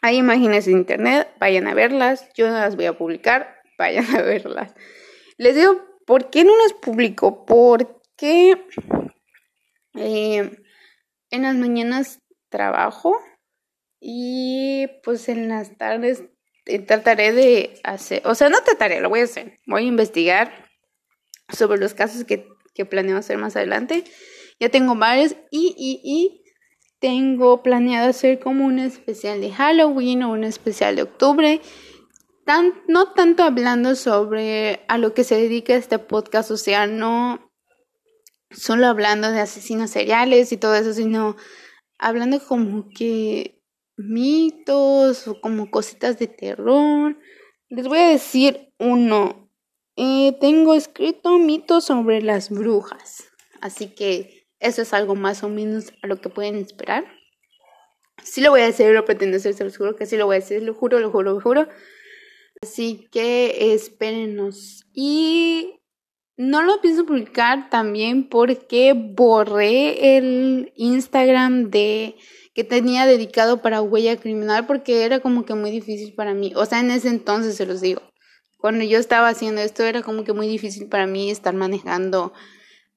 Hay 0.03 0.17
imágenes 0.17 0.67
en 0.67 0.77
internet, 0.77 1.27
vayan 1.39 1.65
a 1.65 1.73
verlas. 1.73 2.29
Yo 2.35 2.47
no 2.47 2.53
las 2.53 2.75
voy 2.75 2.85
a 2.85 2.95
publicar, 2.95 3.55
vayan 3.79 4.05
a 4.15 4.21
verlas. 4.21 4.75
Les 5.37 5.55
digo, 5.55 5.81
¿por 6.05 6.29
qué 6.29 6.43
no 6.43 6.55
las 6.55 6.73
publico? 6.73 7.43
Porque 7.47 8.55
eh, 9.95 10.51
en 11.31 11.41
las 11.41 11.55
mañanas 11.55 12.21
trabajo 12.49 13.17
y 13.99 14.85
pues 15.03 15.27
en 15.27 15.49
las 15.49 15.75
tardes 15.75 16.23
trataré 16.85 17.33
de 17.33 17.79
hacer, 17.83 18.21
o 18.25 18.35
sea, 18.35 18.49
no 18.49 18.61
trataré, 18.61 18.99
lo 18.99 19.09
voy 19.09 19.21
a 19.21 19.23
hacer. 19.23 19.57
Voy 19.65 19.83
a 19.83 19.87
investigar 19.87 20.69
sobre 21.49 21.79
los 21.79 21.93
casos 21.93 22.23
que, 22.25 22.47
que 22.73 22.85
planeo 22.85 23.17
hacer 23.17 23.37
más 23.37 23.55
adelante. 23.55 24.03
Ya 24.59 24.69
tengo 24.69 24.95
varios 24.95 25.35
y, 25.51 25.73
y, 25.77 26.01
y 26.03 26.43
tengo 26.99 27.63
planeado 27.63 28.09
hacer 28.09 28.39
como 28.39 28.65
un 28.65 28.79
especial 28.79 29.39
de 29.41 29.51
Halloween 29.51 30.23
o 30.23 30.31
un 30.31 30.43
especial 30.43 30.95
de 30.95 31.03
octubre. 31.03 31.61
Tan, 32.45 32.73
no 32.87 33.11
tanto 33.13 33.43
hablando 33.43 33.95
sobre 33.95 34.85
a 34.87 34.97
lo 34.97 35.13
que 35.13 35.23
se 35.23 35.35
dedica 35.35 35.75
este 35.75 35.99
podcast, 35.99 36.49
o 36.49 36.57
sea, 36.57 36.87
no 36.87 37.51
solo 38.51 38.87
hablando 38.87 39.31
de 39.31 39.41
asesinos 39.41 39.91
seriales 39.91 40.51
y 40.51 40.57
todo 40.57 40.75
eso, 40.75 40.93
sino 40.93 41.35
hablando 41.99 42.39
como 42.39 42.87
que 42.89 43.56
mitos 43.97 45.27
o 45.27 45.41
como 45.41 45.69
cositas 45.69 46.17
de 46.19 46.27
terror. 46.27 47.17
Les 47.69 47.87
voy 47.87 47.99
a 47.99 48.09
decir 48.09 48.73
uno. 48.79 49.51
Eh, 49.95 50.37
tengo 50.39 50.75
escrito 50.75 51.37
mitos 51.39 51.85
sobre 51.85 52.21
las 52.21 52.49
brujas. 52.49 53.25
Así 53.61 53.93
que 53.93 54.47
eso 54.59 54.81
es 54.81 54.93
algo 54.93 55.15
más 55.15 55.43
o 55.43 55.49
menos 55.49 55.91
a 56.01 56.07
lo 56.07 56.21
que 56.21 56.29
pueden 56.29 56.55
esperar. 56.55 57.05
Sí 58.23 58.41
lo 58.41 58.51
voy 58.51 58.61
a 58.61 58.67
hacer, 58.67 58.93
lo 58.93 59.05
pretendo 59.05 59.37
hacer, 59.37 59.53
se 59.53 59.63
los 59.63 59.77
juro 59.77 59.95
que 59.95 60.05
sí 60.05 60.17
lo 60.17 60.25
voy 60.25 60.37
a 60.37 60.39
hacer, 60.39 60.63
lo 60.63 60.73
juro, 60.73 60.99
lo 60.99 61.11
juro, 61.11 61.33
lo 61.33 61.41
juro. 61.41 61.67
Así 62.61 63.07
que 63.11 63.73
espérenos. 63.73 64.85
Y 64.93 65.79
no 66.37 66.61
lo 66.61 66.81
pienso 66.81 67.05
publicar 67.05 67.69
también 67.69 68.29
porque 68.29 68.93
borré 68.93 70.17
el 70.17 70.71
Instagram 70.75 71.69
de 71.69 72.15
que 72.57 72.63
tenía 72.63 73.05
dedicado 73.05 73.61
para 73.61 73.83
huella 73.83 74.17
criminal 74.17 74.65
porque 74.65 75.05
era 75.05 75.19
como 75.19 75.45
que 75.45 75.53
muy 75.53 75.69
difícil 75.69 76.15
para 76.15 76.33
mí. 76.33 76.53
O 76.55 76.65
sea, 76.65 76.79
en 76.79 76.89
ese 76.89 77.09
entonces 77.09 77.55
se 77.55 77.67
los 77.67 77.81
digo. 77.81 78.01
Cuando 78.57 78.83
yo 78.83 78.97
estaba 78.97 79.27
haciendo 79.27 79.61
esto 79.61 79.83
era 79.83 80.01
como 80.01 80.23
que 80.23 80.33
muy 80.33 80.47
difícil 80.47 80.89
para 80.89 81.05
mí 81.05 81.29
estar 81.29 81.53
manejando 81.53 82.33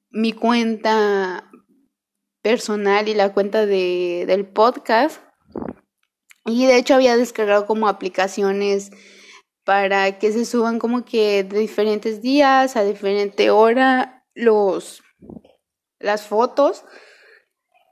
mi 0.09 0.33
cuenta 0.33 1.51
personal 2.41 3.07
y 3.07 3.13
la 3.13 3.33
cuenta 3.35 3.67
de, 3.67 4.23
del 4.25 4.47
podcast. 4.47 5.21
Y 6.47 6.65
de 6.65 6.77
hecho 6.77 6.95
había 6.95 7.15
descargado 7.15 7.67
como 7.67 7.87
aplicaciones 7.87 8.89
para 9.63 10.17
que 10.17 10.31
se 10.31 10.45
suban 10.45 10.79
como 10.79 11.05
que 11.05 11.43
de 11.43 11.59
diferentes 11.59 12.23
días 12.23 12.75
a 12.75 12.83
diferente 12.83 13.51
hora 13.51 14.25
los 14.33 15.03
las 15.99 16.25
fotos. 16.25 16.83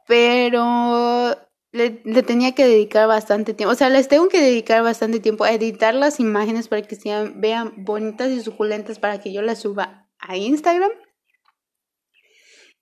Pero 0.07 1.38
le, 1.72 1.89
tenía 2.24 2.53
que 2.53 2.65
dedicar 2.65 3.07
bastante 3.07 3.53
tiempo. 3.53 3.74
O 3.74 3.76
sea, 3.76 3.89
les 3.89 4.07
tengo 4.07 4.28
que 4.28 4.41
dedicar 4.41 4.84
bastante 4.84 5.20
tiempo 5.20 5.43
a 5.43 5.51
editar 5.51 5.93
las 5.93 6.20
imágenes 6.20 6.67
para 6.67 6.82
que 6.82 6.95
sean, 6.95 7.41
vean 7.41 7.74
bonitas 7.78 8.30
y 8.32 8.41
suculentas 8.41 8.99
para 8.99 9.20
que 9.20 9.32
yo 9.32 9.41
las 9.41 9.59
suba 9.59 10.07
a 10.20 10.38
Instagram 10.38 10.91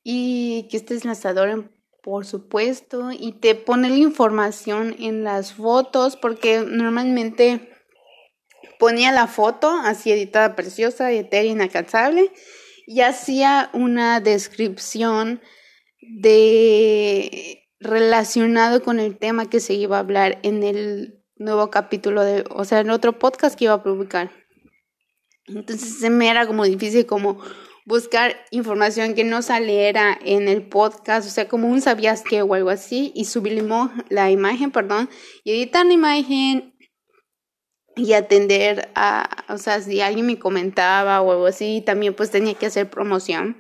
y 0.04 0.68
que 0.70 0.78
estés 0.78 1.06
lanzador 1.06 1.72
por 2.02 2.26
supuesto 2.26 3.12
y 3.12 3.34
te 3.34 3.54
pone 3.54 3.90
la 3.90 3.98
información 3.98 4.96
en 4.98 5.26
las 5.26 5.54
fotos 5.54 6.16
porque 6.16 6.62
normalmente 6.66 7.70
ponía 8.80 9.12
la 9.12 9.28
foto 9.28 9.70
así 9.70 10.12
editada 10.14 10.56
preciosa 10.56 11.12
etérea 11.12 11.52
inalcanzable 11.52 12.32
y 12.86 13.02
hacía 13.02 13.70
una 13.74 14.22
descripción 14.22 15.42
de 16.00 17.67
relacionado 17.80 18.82
con 18.82 19.00
el 19.00 19.18
tema 19.18 19.50
que 19.50 19.60
se 19.60 19.74
iba 19.74 19.98
a 19.98 20.02
hablar 20.02 20.40
en 20.44 20.64
el 20.64 21.24
nuevo 21.36 21.70
capítulo 21.70 22.24
de, 22.24 22.44
o 22.50 22.66
sea, 22.66 22.80
en 22.80 22.90
otro 22.90 23.20
podcast 23.20 23.58
que 23.58 23.66
iba 23.66 23.74
a 23.74 23.84
publicar. 23.84 24.32
Entonces 25.46 26.00
se 26.00 26.10
me 26.10 26.30
era 26.30 26.48
como 26.48 26.66
difícil 26.66 27.06
como 27.06 27.40
buscar 27.86 28.36
información 28.52 29.14
que 29.14 29.24
no 29.24 29.42
saliera 29.42 30.18
en 30.26 30.50
el 30.50 30.68
podcast, 30.68 31.26
o 31.26 31.32
sea, 31.32 31.48
como 31.48 31.70
un 31.70 31.80
sabías 31.80 32.22
que 32.22 32.42
o 32.42 32.54
algo 32.54 32.70
así, 32.70 33.14
y 33.16 33.26
subir 33.26 33.66
la 34.10 34.30
imagen, 34.30 34.72
perdón, 34.72 35.10
y 35.46 35.52
editar 35.52 35.86
la 35.86 35.94
imagen 35.94 36.74
y 37.96 38.12
atender 38.12 38.90
a, 38.94 39.46
o 39.48 39.58
sea, 39.58 39.80
si 39.80 40.02
alguien 40.02 40.26
me 40.26 40.38
comentaba 40.38 41.22
o 41.22 41.32
algo 41.32 41.48
así, 41.48 41.82
también 41.86 42.14
pues 42.14 42.30
tenía 42.30 42.56
que 42.56 42.66
hacer 42.66 42.90
promoción, 42.90 43.58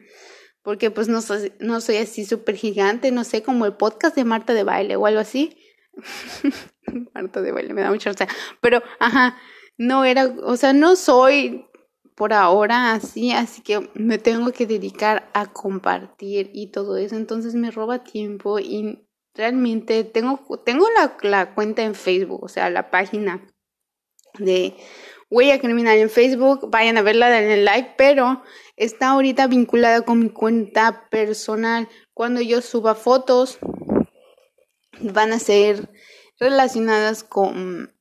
porque 0.67 0.91
pues 0.91 1.07
no 1.07 1.21
soy, 1.21 1.53
no 1.61 1.79
soy 1.79 1.95
así 1.95 2.25
súper 2.25 2.57
gigante, 2.57 3.13
no 3.13 3.23
sé, 3.23 3.41
como 3.41 3.65
el 3.65 3.77
podcast 3.77 4.17
de 4.17 4.25
Marta 4.25 4.53
de 4.53 4.65
Baile 4.65 4.97
o 4.97 5.05
algo 5.05 5.21
así. 5.21 5.57
Marta 7.13 7.41
de 7.41 7.53
Baile, 7.53 7.73
me 7.73 7.83
da 7.83 7.89
mucha 7.89 8.09
risa, 8.09 8.27
pero, 8.59 8.83
ajá, 8.99 9.37
no 9.77 10.03
era, 10.03 10.25
o 10.25 10.57
sea, 10.57 10.73
no 10.73 10.97
soy 10.97 11.67
por 12.15 12.33
ahora 12.33 12.91
así, 12.91 13.31
así 13.31 13.61
que 13.61 13.89
me 13.93 14.17
tengo 14.17 14.51
que 14.51 14.67
dedicar 14.67 15.29
a 15.33 15.53
compartir 15.53 16.51
y 16.53 16.69
todo 16.69 16.97
eso, 16.97 17.15
entonces 17.15 17.55
me 17.55 17.71
roba 17.71 18.03
tiempo 18.03 18.59
y 18.59 19.07
realmente 19.35 20.03
tengo, 20.03 20.41
tengo 20.65 20.85
la, 20.89 21.15
la 21.21 21.55
cuenta 21.55 21.83
en 21.83 21.95
Facebook, 21.95 22.43
o 22.43 22.49
sea, 22.49 22.69
la 22.69 22.91
página 22.91 23.47
de 24.37 24.75
Huella 25.29 25.59
Criminal 25.59 25.97
en 25.97 26.09
Facebook, 26.09 26.69
vayan 26.69 26.97
a 26.97 27.01
verla, 27.01 27.29
denle 27.29 27.63
like, 27.63 27.95
pero 27.97 28.43
está 28.75 29.09
ahorita 29.09 29.47
vinculada 29.47 30.01
con 30.01 30.19
mi 30.19 30.29
cuenta 30.29 31.07
personal. 31.09 31.89
Cuando 32.13 32.41
yo 32.41 32.61
suba 32.61 32.95
fotos, 32.95 33.59
van 35.01 35.33
a 35.33 35.39
ser 35.39 35.89
relacionadas 36.39 37.23
con 37.23 37.91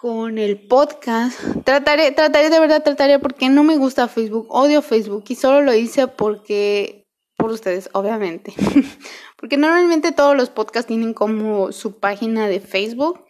con 0.00 0.38
el 0.38 0.60
podcast. 0.68 1.40
Trataré, 1.64 2.12
trataré 2.12 2.50
de 2.50 2.60
verdad, 2.60 2.84
trataré 2.84 3.18
porque 3.18 3.48
no 3.48 3.64
me 3.64 3.76
gusta 3.76 4.06
Facebook, 4.06 4.46
odio 4.48 4.80
Facebook 4.80 5.24
y 5.26 5.34
solo 5.34 5.60
lo 5.60 5.74
hice 5.74 6.06
porque, 6.06 7.08
por 7.36 7.50
ustedes, 7.50 7.90
obviamente. 7.94 8.54
porque 9.36 9.56
normalmente 9.56 10.12
todos 10.12 10.36
los 10.36 10.50
podcasts 10.50 10.86
tienen 10.86 11.14
como 11.14 11.72
su 11.72 11.98
página 11.98 12.46
de 12.46 12.60
Facebook 12.60 13.24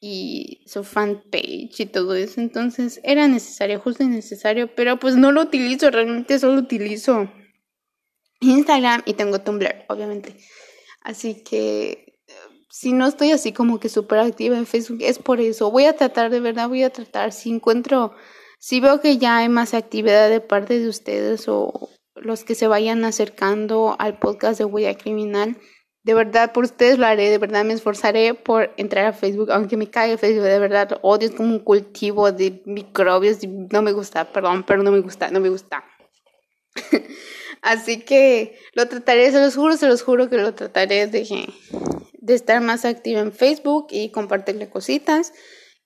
y 0.00 0.62
su 0.66 0.84
fanpage 0.84 1.80
y 1.80 1.86
todo 1.86 2.14
eso. 2.14 2.40
Entonces 2.40 3.00
era 3.02 3.28
necesario, 3.28 3.80
justo 3.80 4.02
y 4.02 4.08
necesario, 4.08 4.74
pero 4.74 4.98
pues 4.98 5.16
no 5.16 5.32
lo 5.32 5.42
utilizo, 5.42 5.90
realmente 5.90 6.38
solo 6.38 6.60
utilizo 6.60 7.30
Instagram 8.40 9.02
y 9.06 9.14
tengo 9.14 9.40
Tumblr, 9.40 9.84
obviamente. 9.88 10.36
Así 11.02 11.42
que 11.42 12.06
si 12.78 12.92
no 12.92 13.06
estoy 13.06 13.30
así 13.30 13.52
como 13.52 13.80
que 13.80 13.88
súper 13.88 14.18
activa 14.18 14.58
en 14.58 14.66
Facebook, 14.66 14.98
es 15.00 15.18
por 15.18 15.40
eso. 15.40 15.70
Voy 15.70 15.84
a 15.84 15.96
tratar, 15.96 16.30
de 16.30 16.40
verdad, 16.40 16.68
voy 16.68 16.82
a 16.82 16.90
tratar. 16.90 17.32
Si 17.32 17.48
encuentro, 17.48 18.14
si 18.58 18.80
veo 18.80 19.00
que 19.00 19.16
ya 19.16 19.38
hay 19.38 19.48
más 19.48 19.72
actividad 19.72 20.28
de 20.28 20.42
parte 20.42 20.78
de 20.78 20.88
ustedes 20.88 21.48
o 21.48 21.88
los 22.14 22.44
que 22.44 22.54
se 22.54 22.66
vayan 22.66 23.04
acercando 23.04 23.96
al 23.98 24.18
podcast 24.18 24.58
de 24.58 24.66
Huella 24.66 24.96
Criminal, 24.96 25.56
de 26.06 26.14
verdad, 26.14 26.52
por 26.52 26.62
ustedes 26.62 27.00
lo 27.00 27.06
haré, 27.06 27.30
de 27.30 27.38
verdad 27.38 27.64
me 27.64 27.74
esforzaré 27.74 28.32
por 28.32 28.72
entrar 28.76 29.06
a 29.06 29.12
Facebook, 29.12 29.50
aunque 29.50 29.76
me 29.76 29.90
caiga 29.90 30.16
Facebook, 30.16 30.44
de 30.44 30.60
verdad, 30.60 31.00
odio, 31.02 31.26
es 31.26 31.34
como 31.34 31.48
un 31.48 31.58
cultivo 31.58 32.30
de 32.30 32.62
microbios, 32.64 33.38
no 33.44 33.82
me 33.82 33.90
gusta, 33.90 34.32
perdón, 34.32 34.62
pero 34.64 34.84
no 34.84 34.92
me 34.92 35.00
gusta, 35.00 35.32
no 35.32 35.40
me 35.40 35.48
gusta. 35.48 35.84
Así 37.60 38.02
que 38.02 38.56
lo 38.74 38.86
trataré, 38.86 39.32
se 39.32 39.40
los 39.40 39.56
juro, 39.56 39.76
se 39.76 39.88
los 39.88 40.02
juro 40.02 40.30
que 40.30 40.36
lo 40.36 40.54
trataré 40.54 41.08
de, 41.08 41.52
de 42.12 42.34
estar 42.34 42.60
más 42.60 42.84
activa 42.84 43.18
en 43.18 43.32
Facebook 43.32 43.88
y 43.90 44.12
compartirle 44.12 44.70
cositas. 44.70 45.32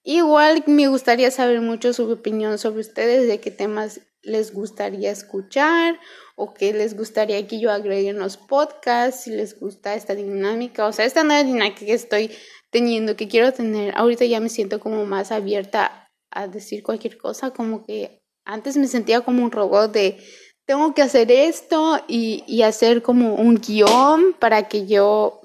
Igual 0.02 0.64
me 0.66 0.88
gustaría 0.88 1.30
saber 1.30 1.62
mucho 1.62 1.94
su 1.94 2.10
opinión 2.12 2.58
sobre 2.58 2.80
ustedes, 2.80 3.26
de 3.26 3.40
qué 3.40 3.50
temas 3.50 4.02
les 4.22 4.52
gustaría 4.52 5.10
escuchar 5.10 5.98
o 6.40 6.54
qué 6.54 6.72
les 6.72 6.96
gustaría 6.96 7.46
que 7.46 7.60
yo 7.60 7.70
agregue 7.70 8.08
en 8.08 8.18
los 8.18 8.38
podcasts, 8.38 9.24
si 9.24 9.30
les 9.30 9.60
gusta 9.60 9.94
esta 9.94 10.14
dinámica, 10.14 10.86
o 10.86 10.92
sea, 10.92 11.04
esta 11.04 11.22
nueva 11.22 11.44
dinámica 11.44 11.84
que 11.84 11.92
estoy 11.92 12.30
teniendo, 12.70 13.14
que 13.14 13.28
quiero 13.28 13.52
tener. 13.52 13.92
Ahorita 13.94 14.24
ya 14.24 14.40
me 14.40 14.48
siento 14.48 14.80
como 14.80 15.04
más 15.04 15.32
abierta 15.32 16.08
a 16.30 16.48
decir 16.48 16.82
cualquier 16.82 17.18
cosa, 17.18 17.50
como 17.50 17.84
que 17.84 18.22
antes 18.46 18.78
me 18.78 18.86
sentía 18.86 19.20
como 19.20 19.44
un 19.44 19.52
robot 19.52 19.92
de 19.92 20.16
tengo 20.64 20.94
que 20.94 21.02
hacer 21.02 21.30
esto 21.30 22.02
y, 22.08 22.62
hacer 22.62 23.02
como 23.02 23.34
un 23.34 23.56
guion 23.56 24.34
para 24.38 24.66
que 24.66 24.86
yo 24.86 25.42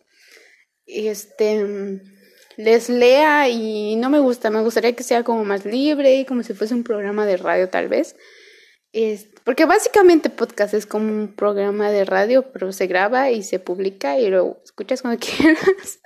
este, 0.85 1.99
les 2.55 2.87
lea 2.87 3.49
y 3.49 3.97
no 3.97 4.09
me 4.09 4.19
gusta, 4.19 4.49
me 4.49 4.61
gustaría 4.61 4.95
que 4.95 5.03
sea 5.03 5.23
como 5.23 5.43
más 5.43 5.65
libre 5.65 6.25
como 6.25 6.41
si 6.41 6.53
fuese 6.53 6.73
un 6.73 6.83
programa 6.85 7.25
de 7.25 7.35
radio 7.35 7.67
tal 7.67 7.89
vez. 7.89 8.15
Es, 8.93 9.27
porque 9.45 9.63
básicamente 9.63 10.29
podcast 10.29 10.73
es 10.73 10.85
como 10.85 11.09
un 11.09 11.33
programa 11.33 11.89
de 11.89 12.03
radio, 12.03 12.51
pero 12.51 12.73
se 12.73 12.87
graba 12.87 13.31
y 13.31 13.43
se 13.43 13.59
publica 13.59 14.19
y 14.19 14.29
lo 14.29 14.61
escuchas 14.65 15.01
cuando 15.01 15.19
quieras. 15.25 15.99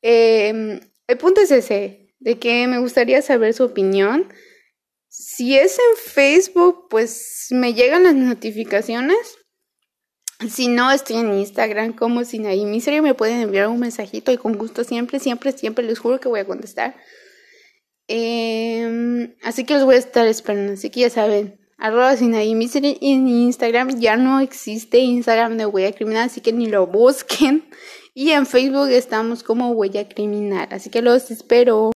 Em, 0.00 0.80
el 1.06 1.18
punto 1.18 1.42
es 1.42 1.50
ese, 1.50 2.14
de 2.18 2.38
que 2.38 2.66
me 2.66 2.78
gustaría 2.78 3.20
saber 3.20 3.52
su 3.52 3.64
opinión. 3.64 4.32
Si 5.08 5.58
es 5.58 5.78
en 5.78 5.96
Facebook, 5.98 6.86
pues 6.88 7.48
me 7.50 7.74
llegan 7.74 8.04
las 8.04 8.14
notificaciones 8.14 9.36
si 10.48 10.68
no, 10.68 10.90
estoy 10.90 11.16
en 11.16 11.32
Instagram 11.34 11.92
como 11.92 12.24
Sinaí 12.24 12.64
Misery. 12.64 13.00
Me 13.00 13.14
pueden 13.14 13.40
enviar 13.40 13.68
un 13.68 13.80
mensajito 13.80 14.32
y 14.32 14.36
con 14.36 14.56
gusto 14.56 14.84
siempre, 14.84 15.18
siempre, 15.18 15.52
siempre 15.52 15.84
les 15.84 15.98
juro 15.98 16.20
que 16.20 16.28
voy 16.28 16.40
a 16.40 16.44
contestar. 16.44 16.96
Em, 18.08 19.34
así 19.42 19.64
que 19.64 19.74
los 19.74 19.84
voy 19.84 19.96
a 19.96 19.98
estar 19.98 20.26
esperando. 20.26 20.72
Así 20.72 20.90
que 20.90 21.00
ya 21.00 21.10
saben, 21.10 21.60
arroba 21.82 22.16
Sinaí 22.16 22.54
Misery 22.54 22.96
en 23.00 23.26
Instagram. 23.26 23.98
Ya 23.98 24.16
no 24.16 24.38
existe 24.38 24.98
Instagram 24.98 25.56
de 25.56 25.66
Huella 25.66 25.92
Criminal, 25.92 26.26
así 26.26 26.40
que 26.40 26.52
ni 26.52 26.66
lo 26.66 26.86
busquen. 26.86 27.64
Y 28.14 28.32
en 28.32 28.44
Facebook 28.44 28.88
estamos 28.90 29.42
como 29.42 29.70
Huella 29.70 30.06
Criminal. 30.06 30.68
Así 30.70 30.90
que 30.90 31.00
los 31.00 31.30
espero. 31.30 31.92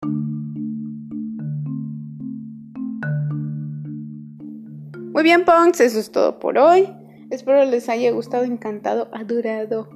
Muy 5.13 5.25
bien, 5.25 5.45
punks, 5.45 5.81
eso 5.81 5.99
es 5.99 6.13
todo 6.13 6.39
por 6.39 6.57
hoy. 6.57 6.89
Espero 7.31 7.65
les 7.65 7.89
haya 7.89 8.13
gustado, 8.13 8.45
encantado, 8.45 9.09
adorado 9.13 9.89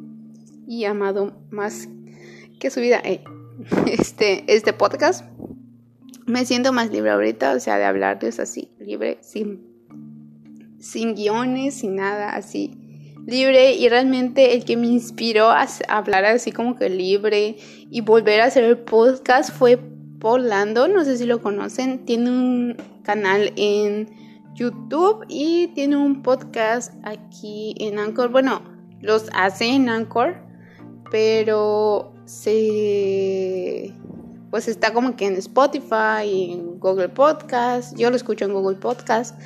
y 0.67 0.87
amado 0.87 1.37
más 1.51 1.89
que 2.59 2.71
su 2.71 2.81
vida 2.81 3.01
eh, 3.05 3.23
este, 3.87 4.43
este 4.53 4.73
podcast. 4.73 5.25
Me 6.27 6.45
siento 6.45 6.73
más 6.73 6.91
libre 6.91 7.11
ahorita, 7.11 7.53
o 7.53 7.61
sea, 7.61 7.79
de 7.79 7.85
hablar 7.85 8.19
de 8.19 8.27
eso 8.27 8.43
así, 8.43 8.73
libre, 8.81 9.19
sin, 9.21 9.68
sin 10.79 11.15
guiones, 11.15 11.75
sin 11.75 11.97
nada, 11.97 12.31
así, 12.31 12.77
libre. 13.27 13.73
Y 13.73 13.89
realmente 13.89 14.55
el 14.55 14.65
que 14.65 14.77
me 14.77 14.87
inspiró 14.87 15.51
a 15.51 15.67
hablar 15.89 16.25
así 16.25 16.53
como 16.53 16.77
que 16.77 16.89
libre 16.89 17.57
y 17.91 18.01
volver 18.01 18.41
a 18.41 18.47
hacer 18.47 18.65
el 18.65 18.79
podcast 18.79 19.51
fue 19.51 19.79
Paul 20.21 20.49
Lando, 20.49 20.89
no 20.89 21.05
sé 21.05 21.17
si 21.17 21.27
lo 21.27 21.41
conocen, 21.41 22.05
tiene 22.05 22.31
un 22.31 22.77
canal 23.03 23.53
en 23.57 24.09
YouTube 24.55 25.25
y 25.29 25.69
tiene 25.69 25.97
un 25.97 26.23
podcast 26.23 26.93
aquí 27.05 27.75
en 27.79 27.99
Anchor. 27.99 28.31
Bueno, 28.31 28.63
los 29.01 29.31
hace 29.33 29.67
en 29.67 29.89
Anchor, 29.89 30.37
pero 31.11 32.13
se 32.25 33.93
pues 34.51 34.67
está 34.67 34.93
como 34.93 35.15
que 35.15 35.27
en 35.27 35.35
Spotify 35.35 36.53
en 36.53 36.81
Google 36.81 37.11
Podcast. 37.11 37.97
Yo 37.97 38.11
lo 38.11 38.17
escucho 38.17 38.47
en 38.47 38.55
Google 38.55 38.77
Podcast 38.77 39.39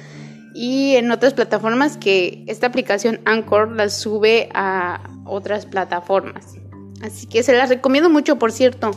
y 0.54 0.96
en 0.96 1.10
otras 1.10 1.34
plataformas 1.34 1.96
que 1.96 2.44
esta 2.46 2.66
aplicación 2.66 3.20
Anchor 3.24 3.72
la 3.72 3.88
sube 3.88 4.48
a 4.54 5.02
otras 5.24 5.66
plataformas. 5.66 6.54
Así 7.02 7.26
que 7.26 7.42
se 7.42 7.52
las 7.52 7.68
recomiendo 7.68 8.10
mucho, 8.10 8.38
por 8.38 8.52
cierto. 8.52 8.92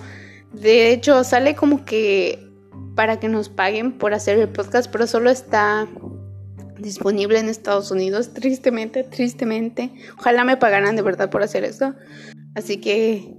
De 0.54 0.92
hecho, 0.92 1.24
sale 1.24 1.56
como 1.56 1.86
que 1.86 2.40
para 2.96 3.20
que 3.20 3.28
nos 3.28 3.50
paguen 3.50 3.98
por 3.98 4.14
hacer 4.14 4.40
el 4.40 4.50
podcast, 4.50 4.90
pero 4.92 5.08
solo 5.08 5.30
está 5.30 5.88
disponible 6.80 7.40
en 7.40 7.50
Estados 7.50 7.92
Unidos, 7.92 8.34
tristemente, 8.34 9.04
tristemente. 9.04 9.92
Ojalá 10.18 10.44
me 10.44 10.58
pagaran 10.58 10.96
de 10.96 11.02
verdad 11.02 11.30
por 11.30 11.44
hacer 11.44 11.64
esto. 11.64 11.94
Así 12.54 12.78
que 12.78 13.36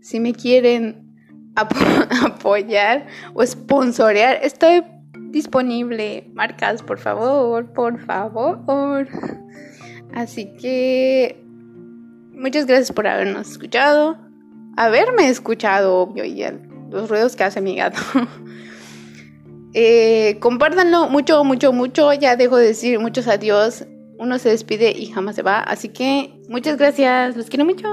si 0.00 0.20
me 0.20 0.34
quieren 0.34 1.16
apoyar 2.22 3.06
o 3.34 3.44
sponsorear, 3.44 4.38
estoy 4.42 4.84
disponible. 5.36 6.30
Marcas, 6.34 6.82
por 6.82 6.98
favor, 6.98 7.72
por 7.72 8.00
favor. 8.04 9.06
Así 10.14 10.52
que 10.56 11.44
muchas 12.32 12.66
gracias 12.66 12.92
por 12.92 13.06
habernos 13.06 13.50
escuchado. 13.50 14.18
Haberme 14.76 15.28
escuchado, 15.28 15.96
obvio, 15.96 16.24
y 16.24 16.42
los 16.90 17.08
ruidos 17.08 17.36
que 17.36 17.44
hace 17.44 17.60
mi 17.60 17.76
gato. 17.76 18.00
Eh, 19.78 20.38
compártanlo 20.40 21.10
mucho, 21.10 21.44
mucho, 21.44 21.70
mucho. 21.70 22.10
Ya 22.14 22.34
dejo 22.34 22.56
de 22.56 22.68
decir 22.68 22.98
muchos 22.98 23.28
adiós. 23.28 23.84
Uno 24.18 24.38
se 24.38 24.48
despide 24.48 24.90
y 24.90 25.08
jamás 25.08 25.36
se 25.36 25.42
va. 25.42 25.60
Así 25.60 25.90
que 25.90 26.32
muchas 26.48 26.78
gracias. 26.78 27.36
Los 27.36 27.50
quiero 27.50 27.66
mucho. 27.66 27.86